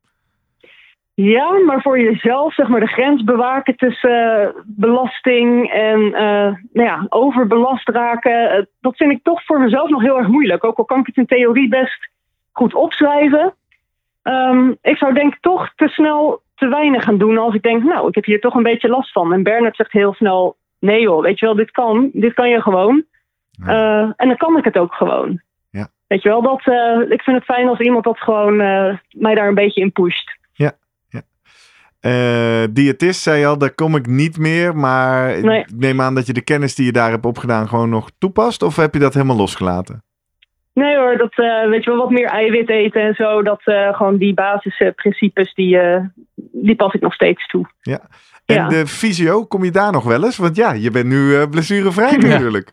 [1.24, 6.88] Ja, maar voor jezelf, zeg maar, de grens bewaken tussen uh, belasting en uh, nou
[6.88, 10.64] ja, overbelast raken, uh, dat vind ik toch voor mezelf nog heel erg moeilijk.
[10.64, 12.10] Ook al kan ik het in theorie best
[12.52, 13.54] goed opschrijven.
[14.24, 17.84] Um, ik zou denk ik toch te snel te weinig gaan doen als ik denk,
[17.84, 19.34] nou, ik heb hier toch een beetje last van.
[19.34, 22.62] En Bernard zegt heel snel, nee joh, weet je wel, dit kan, dit kan je
[22.62, 23.04] gewoon.
[23.66, 24.14] Ja.
[24.18, 25.42] En dan kan ik het ook gewoon.
[25.70, 25.88] Ja.
[26.08, 26.60] Weet je wel, dat,
[27.10, 28.56] ik vind het fijn als iemand dat gewoon
[29.12, 30.40] mij daar een beetje in pusht.
[32.06, 34.76] Uh, diëtist zei al, daar kom ik niet meer.
[34.76, 35.60] Maar Nee.
[35.60, 38.64] ik neem aan dat je de kennis die je daar hebt opgedaan gewoon nog toepast.
[38.64, 40.04] Of heb je dat helemaal losgelaten?
[40.74, 43.42] Nee hoor, dat uh, weet je wel, wat meer eiwit eten en zo.
[43.44, 45.78] Dat uh, gewoon die basisprincipes, die,
[46.52, 47.66] die pas ik nog steeds toe.
[47.82, 48.00] Ja.
[48.46, 48.68] En Ja.
[48.68, 50.38] de fysio, kom je daar nog wel eens?
[50.38, 52.28] Want ja, je bent nu blessurevrij Ja.
[52.28, 52.72] natuurlijk.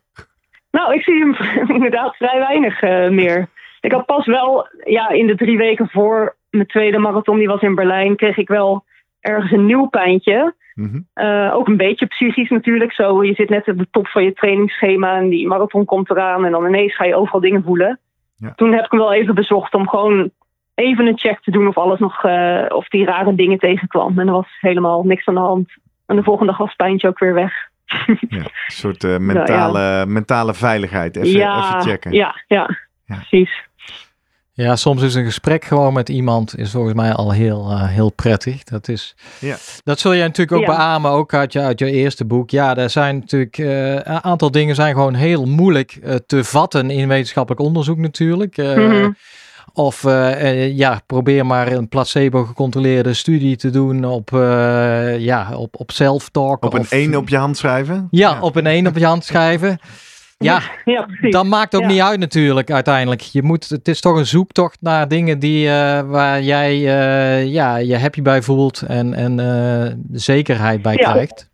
[0.71, 1.35] Nou, ik zie hem
[1.77, 3.49] inderdaad vrij weinig meer.
[3.81, 7.61] Ik had pas wel, ja, in de drie weken voor mijn tweede marathon, die was
[7.61, 8.85] in Berlijn, kreeg ik wel
[9.21, 10.55] ergens een nieuw pijntje.
[10.75, 11.01] Mhm.
[11.15, 12.93] Uh, ook een beetje psychisch natuurlijk.
[12.93, 16.45] Zo, je zit net op de top van je trainingsschema en die marathon komt eraan
[16.45, 18.01] en dan ineens ga je overal dingen voelen.
[18.37, 18.53] Ja.
[18.55, 20.31] Toen heb ik hem wel even bezocht om gewoon
[20.75, 24.19] even een check te doen of alles nog, uh, of die rare dingen tegenkwam.
[24.19, 25.71] En er was helemaal niks aan de hand.
[26.07, 27.53] En de volgende dag was het pijntje ook weer weg.
[28.29, 31.17] Ja, een soort uh, mentale, mentale veiligheid.
[31.17, 32.13] Even, even checken.
[32.13, 33.15] Ja, ja, Ja.
[33.17, 33.68] precies.
[34.65, 38.11] Ja, soms is een gesprek gewoon met iemand is volgens mij al heel, uh, heel
[38.11, 38.65] prettig.
[38.65, 39.57] Dat, is, Ja.
[39.85, 40.77] dat zul jij natuurlijk ook Ja.
[40.77, 42.51] beamen, ook uit je, uit je eerste boek.
[42.51, 46.91] Ja, er zijn natuurlijk uh, een aantal dingen zijn gewoon heel moeilijk uh, te vatten
[46.91, 48.57] in wetenschappelijk onderzoek natuurlijk.
[48.59, 49.11] Uh, Mhm.
[49.73, 55.75] Of uh, ja, probeer maar een placebo gecontroleerde studie te doen op, uh, ja, op,
[55.81, 56.65] op self-talk.
[56.65, 58.09] Op een of, 1 op je hand schrijven?
[58.11, 59.79] Ja, op een 1 op je hand schrijven.
[60.45, 61.31] Ja, Ja, precies.
[61.33, 61.89] dat maakt ook Ja.
[61.89, 63.21] niet uit natuurlijk uiteindelijk.
[63.21, 67.77] Je moet, het is toch een zoektocht naar dingen die, eh, waar jij eh, ja,
[67.77, 71.11] je happy bij voelt en, en eh, zekerheid bij Ja.
[71.13, 71.51] krijgt.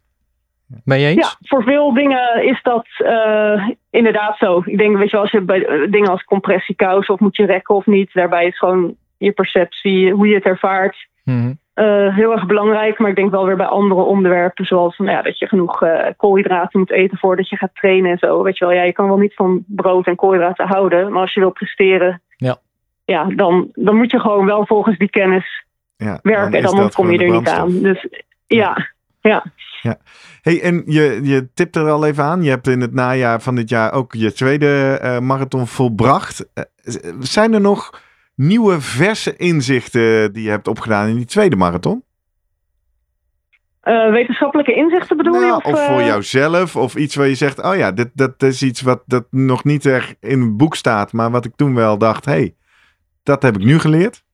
[0.84, 1.14] Je eens?
[1.40, 2.86] Ja, voor veel dingen is dat
[3.90, 4.62] inderdaad zo.
[4.64, 7.74] Ik denk, weet je, wel, als je bij dingen als compressiekous of moet je rekken
[7.74, 11.52] of niet, daarbij is gewoon je perceptie, hoe je het ervaart, Mhm.
[11.74, 12.98] Eh, heel erg belangrijk.
[12.98, 16.10] Maar ik denk wel weer bij andere onderwerpen, zoals nou ja, dat je genoeg eh,
[16.16, 18.42] koolhydraten moet eten voordat je gaat trainen en zo.
[18.42, 21.34] Weet je wel, ja, je kan wel niet van brood en koolhydraten houden, maar als
[21.34, 22.56] je wil presteren, Ja.
[23.06, 25.64] Ja, dan, dan moet je gewoon wel volgens die kennis
[25.96, 26.52] Ja, werken.
[26.58, 27.78] en dan kom je er niet aan.
[27.82, 28.08] Dus
[28.46, 28.88] ja,
[29.20, 29.44] ja.
[30.42, 32.42] Hey, en je, je tipt er al even aan.
[32.42, 36.48] Je hebt in het najaar van dit jaar ook je tweede eh, marathon volbracht.
[37.18, 38.02] Zijn er nog
[38.34, 42.04] nieuwe verse inzichten die je hebt opgedaan in die tweede marathon?
[43.80, 45.40] Eh, wetenschappelijke inzichten bedoel je?
[45.40, 48.42] Nou, Of, of voor eh, jouzelf, of iets waar je zegt: Oh ja, dit, dat
[48.42, 51.74] is iets wat dat nog niet er in het boek staat, maar wat ik toen
[51.74, 52.54] wel dacht: hey,
[53.22, 54.24] dat heb ik nu geleerd.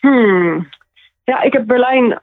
[0.00, 0.68] Hmm.
[1.24, 2.20] Ja, ik heb Berlijn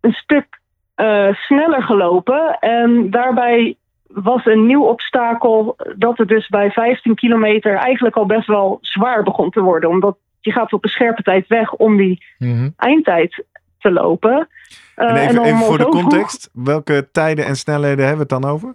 [0.00, 0.60] een stuk
[0.94, 2.58] eh, sneller gelopen.
[2.58, 3.76] En daarbij
[4.12, 9.22] was een nieuw obstakel dat het dus bij 15 kilometer eigenlijk al best wel zwaar
[9.22, 9.90] begon te worden.
[9.90, 12.68] Omdat je gaat op een scherpe tijd weg om die Mhm.
[12.76, 13.44] eindtijd
[13.78, 14.48] te lopen.
[14.94, 18.34] Eh, en even, dan even voor de vroeg- context: welke tijden en snelheden hebben we
[18.34, 18.74] het dan over?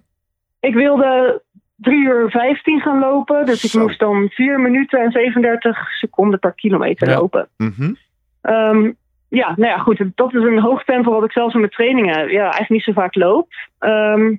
[0.60, 1.42] Ik wilde
[1.76, 3.46] 3 uur 15 gaan lopen.
[3.46, 7.16] Dus ik moest dan 4 minuten en 37 seconden per kilometer Ja.
[7.18, 7.48] lopen.
[7.58, 7.94] Mhm.
[8.42, 8.92] Ehm,
[9.30, 10.04] ja, nou ja, goed.
[10.16, 12.92] Dat is een hoog tempo wat ik zelfs in mijn trainingen ja, eigenlijk niet zo
[12.92, 13.48] vaak loop.
[13.80, 14.36] Ehm,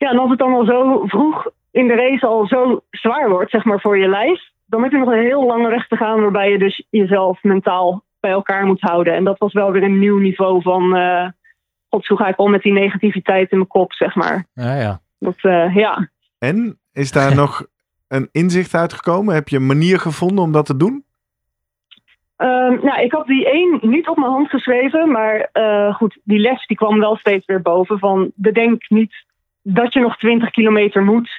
[0.00, 3.50] ja, en als het dan al zo vroeg in de race al zo zwaar wordt,
[3.50, 6.20] zeg maar, voor je lijf, dan heb je nog een heel lange weg te gaan
[6.20, 9.14] waarbij je dus jezelf mentaal bij elkaar moet houden.
[9.14, 11.28] En dat was wel weer een nieuw niveau van, eh
[11.88, 14.46] god, hoe ga ik om met die negativiteit in mijn kop, zeg maar.
[14.54, 15.00] Ja, ja.
[15.18, 16.08] Dat, eh, ja.
[16.38, 17.66] En is daar nog
[18.08, 19.34] een inzicht uitgekomen?
[19.34, 21.04] Heb je een manier gevonden om dat te doen?
[22.36, 26.38] Ehm, nou, ik had die één niet op mijn hand geschreven, maar eh, goed, die
[26.38, 29.28] les die kwam wel steeds weer boven van bedenk niet
[29.62, 31.30] dat je nog 20 kilometer moet.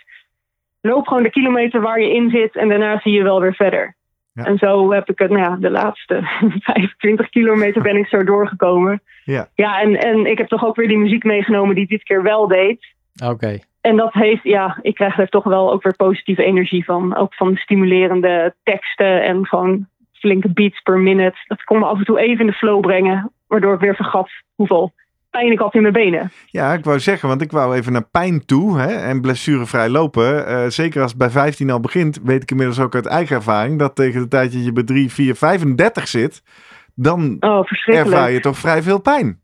[0.81, 3.95] Loop gewoon de kilometer waar je in zit en daarna zie je wel weer verder.
[4.33, 4.45] Ja.
[4.45, 6.21] En zo heb ik het, nou ja, de laatste
[6.59, 9.01] 25 kilometer ben ik zo doorgekomen.
[9.23, 9.47] Ja.
[9.55, 12.47] Ja, en, en ik heb toch ook weer die muziek meegenomen die dit keer wel
[12.47, 12.85] deed.
[13.25, 13.59] Oké.
[13.81, 17.15] En dat heeft, ja, ik krijg er toch wel ook weer positieve energie van.
[17.15, 21.37] Ook van stimulerende teksten en gewoon flinke beats per minute.
[21.47, 24.29] Dat kon me af en toe even in de flow brengen, waardoor ik weer vergat
[24.55, 24.93] hoeveel
[25.31, 26.31] pijn ik had in mijn benen.
[26.45, 30.47] Ja, ik wou zeggen, want ik wou even naar pijn toe hè, en blessurevrij lopen.
[30.47, 33.79] Eh, zeker als het bij 15 al begint, weet ik inmiddels ook uit eigen ervaring
[33.79, 36.43] dat tegen de tijd dat je bij 3, 4, 35 zit,
[36.95, 39.39] dan Oh, ervaar je toch vrij veel pijn.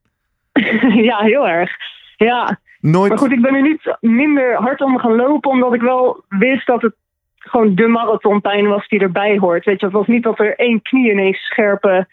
[1.10, 1.72] ja, heel erg.
[2.18, 3.10] Ja, Nooit.
[3.10, 6.68] maar goed, ik ben er niet minder hard om gaan lopen, omdat ik wel wist
[6.68, 6.96] dat het
[7.38, 9.66] gewoon de marathonpijn was die erbij hoort.
[9.66, 12.08] Weet je, het was niet dat er één knie ineens scherpe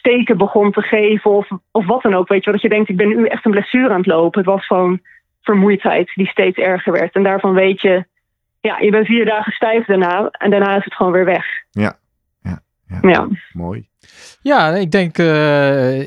[0.00, 2.28] steken begon te geven of, of wat dan ook.
[2.28, 4.40] Weet je, wel, dat je denkt, ik ben nu echt een blessure aan het lopen.
[4.40, 5.00] Het was gewoon
[5.40, 7.14] vermoeidheid die steeds erger werd.
[7.14, 8.04] En daarvan weet je,
[8.60, 11.46] ja, je bent vier dagen stijf daarna en daarna is het gewoon weer weg.
[11.70, 11.98] Ja,
[12.42, 12.98] ja, ja.
[13.00, 13.28] Ja.
[13.52, 13.88] Mooi.
[14.42, 16.00] Ja, ik denk, eh,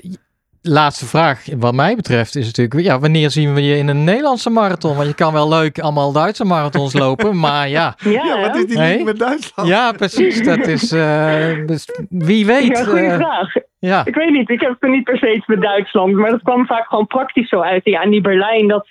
[0.63, 4.49] laatste vraag wat mij betreft is natuurlijk, ja, wanneer zien we je in een Nederlandse
[4.49, 4.95] marathon?
[4.95, 7.95] Want je kan wel leuk allemaal Duitse marathons lopen, maar ja.
[8.03, 8.57] Ja, Ja, wat hè?
[8.57, 9.03] is die Hey?
[9.03, 9.69] met Duitsland?
[9.69, 10.43] Ja, precies.
[10.43, 12.67] Dat is, eh, dus wie weet.
[12.77, 13.53] Ja, goede eh, vraag.
[13.79, 16.29] ja, Ik weet niet, ik heb het er niet per se iets met Duitsland, maar
[16.31, 17.81] dat kwam vaak gewoon praktisch zo uit.
[17.83, 18.87] Ja, en die Berlijn, dat,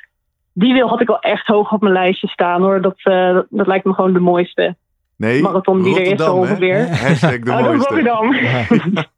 [0.52, 2.80] die wil had ik wel echt hoog op mijn lijstje staan hoor.
[2.80, 4.76] Dat, eh, dat, dat lijkt me gewoon de mooiste.
[5.16, 6.30] Nee, Marathon die er is hè?
[6.30, 6.88] ongeveer.
[6.96, 7.88] Hashtag de oh, mooiste.
[7.88, 8.34] Rotterdam.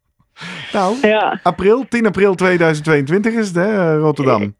[0.73, 1.39] Nou, ja.
[1.43, 4.55] april, 10 april 2022 is het, hè, eh, Rotterdam.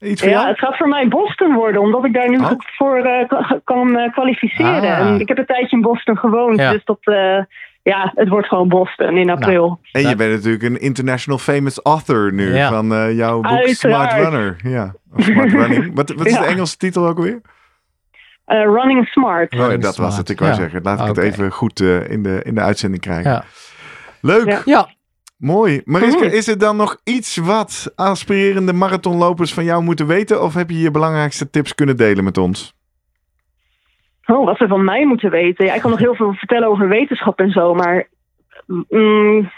[0.00, 0.48] Iets voor ja, jou?
[0.48, 2.50] het gaat voor mij Boston worden, omdat ik daar nu Oh.
[2.76, 4.82] voor eh, ka- kan eh, kwalificeren.
[4.96, 4.98] Ah.
[4.98, 6.72] En ik heb een tijdje in Boston gewoond, Ja.
[6.72, 7.38] dus dat, eh,
[7.82, 9.80] ja, het wordt gewoon Boston in april.
[9.92, 12.68] En je bent natuurlijk een international famous author nu Ja.
[12.70, 14.10] van eh, jouw boek Uiteraard.
[14.10, 14.56] Smart Runner.
[14.64, 15.94] Ja, of Smart Running.
[15.94, 16.40] Wat, wat is Ja.
[16.40, 17.40] de Engelse titel ook alweer?
[18.44, 19.54] Eh, running Smart.
[19.54, 20.28] Oh, dat was het.
[20.28, 20.56] Ik wou Ja.
[20.56, 21.20] zeggen, laat ik Oké.
[21.20, 23.30] het even goed eh, in, de, in de uitzending krijgen.
[23.30, 23.44] Ja.
[24.20, 24.88] Leuk, Ja.
[25.42, 25.80] Mooi.
[25.84, 30.42] Mariska, is er dan nog iets wat aspirerende marathonlopers van jou moeten weten?
[30.42, 32.74] Of heb je je belangrijkste tips kunnen delen met ons?
[34.26, 35.66] Oh, wat ze van mij moeten weten.
[35.66, 38.08] Ja, ik kan nog heel veel vertellen over wetenschap en zo, maar
[38.88, 39.50] mm,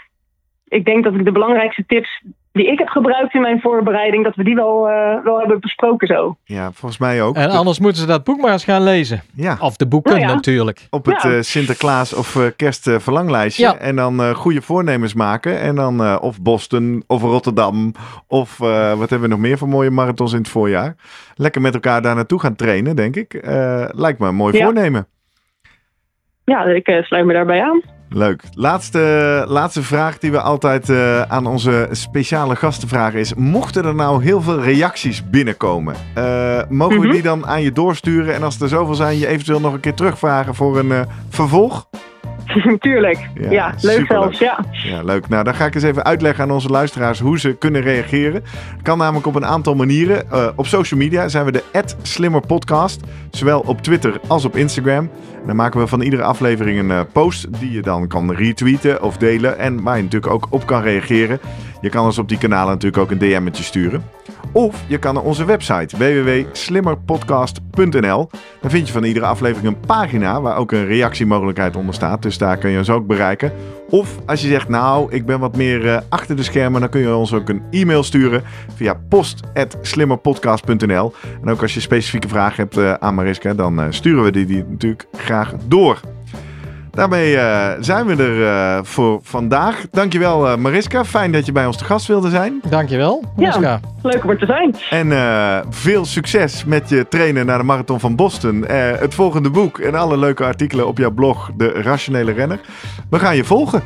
[0.67, 2.23] ik denk dat ik de belangrijkste tips
[2.55, 6.07] die ik heb gebruikt in mijn voorbereiding, dat we die wel, uh, wel hebben besproken
[6.07, 6.37] zo.
[6.43, 7.35] Ja, volgens mij ook.
[7.35, 9.21] En anders moeten ze dat boek maar eens gaan lezen.
[9.33, 9.57] Ja.
[9.59, 10.33] Of de boeken Nou ja.
[10.33, 10.87] natuurlijk.
[10.89, 11.31] Op het Ja.
[11.31, 13.63] eh, Sinterklaas of eh, kerstverlanglijstje.
[13.63, 13.77] Ja.
[13.77, 15.59] En dan eh, goede voornemens maken.
[15.59, 17.91] En dan eh, of Boston of Rotterdam.
[18.27, 20.95] Of eh, wat hebben we nog meer voor mooie marathons in het voorjaar.
[21.35, 23.33] Lekker met elkaar daar naartoe gaan trainen, denk ik.
[23.33, 24.63] Eh, lijkt me een mooi Ja.
[24.63, 25.07] voornemen.
[26.43, 27.81] Ja, ik eh, sluit me daarbij aan.
[28.15, 28.41] Leuk.
[28.53, 33.95] Laatste, laatste vraag die we altijd eh, aan onze speciale gasten vragen is: mochten er
[33.95, 37.11] nou heel veel reacties binnenkomen, eh, mogen we Mhm.
[37.13, 38.35] die dan aan je doorsturen?
[38.35, 40.99] En als er zoveel zijn, je eventueel nog een keer terugvragen voor een eh,
[41.29, 41.87] vervolg?
[42.79, 43.29] Tuurlijk.
[43.33, 44.07] Ja, Ja, leuk superleuk.
[44.33, 44.39] zelfs.
[44.39, 44.59] Ja.
[44.71, 45.27] Ja, leuk.
[45.29, 48.43] Nou, dan ga ik eens even uitleggen aan onze luisteraars hoe ze kunnen reageren.
[48.81, 50.23] Kan namelijk op een aantal manieren.
[50.55, 51.63] Op social media zijn we de
[52.01, 52.99] @slimmerpodcast,
[53.31, 55.09] zowel op Twitter als op Instagram.
[55.45, 59.17] Dan maken we van iedere aflevering een eh, post die je dan kan retweeten of
[59.17, 61.39] delen en waar je natuurlijk ook op kan reageren.
[61.81, 64.03] Je kan ons op die kanalen natuurlijk ook een DM'tje sturen.
[64.51, 68.29] Of je kan naar onze website www.slimmerpodcast.nl.
[68.61, 72.21] Dan vind je van iedere aflevering een pagina waar ook een reactiemogelijkheid onder staat.
[72.21, 73.51] Dus daar kun je ons ook bereiken.
[73.89, 77.01] Of als je zegt, nou, ik ben wat meer eh, achter de schermen, dan kun
[77.01, 78.43] je ons ook een e-mail sturen
[78.75, 81.13] via post.slimmerpodcast.nl.
[81.41, 84.45] En ook als je specifieke vragen hebt eh, aan Mariska, dan eh, sturen we die,
[84.45, 85.99] die natuurlijk graag door.
[86.95, 89.85] Daarmee eh, zijn we er eh, voor vandaag.
[89.91, 92.61] Dankjewel eh, Mariska, fijn dat je bij ons te gast wilde zijn.
[92.69, 93.23] Dankjewel.
[93.23, 93.31] Ja.
[93.35, 93.79] Mariska.
[94.01, 94.75] Leuk om er te zijn.
[94.89, 98.65] En eh, veel succes met je trainen naar de Marathon van Boston.
[98.65, 102.59] Eh, het volgende boek en alle leuke artikelen op jouw blog, De Rationele Renner.
[103.09, 103.83] We gaan je volgen.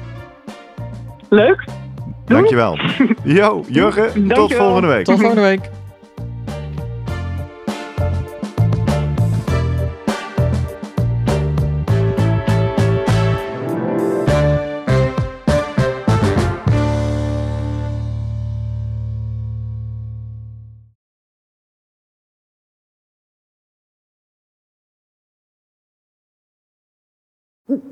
[1.30, 1.64] Leuk.
[1.66, 2.40] Doei.
[2.40, 2.80] Dankjewel.
[3.24, 5.06] Yo, Jurgen, tot volgende week.
[5.06, 5.70] Tot volgende week.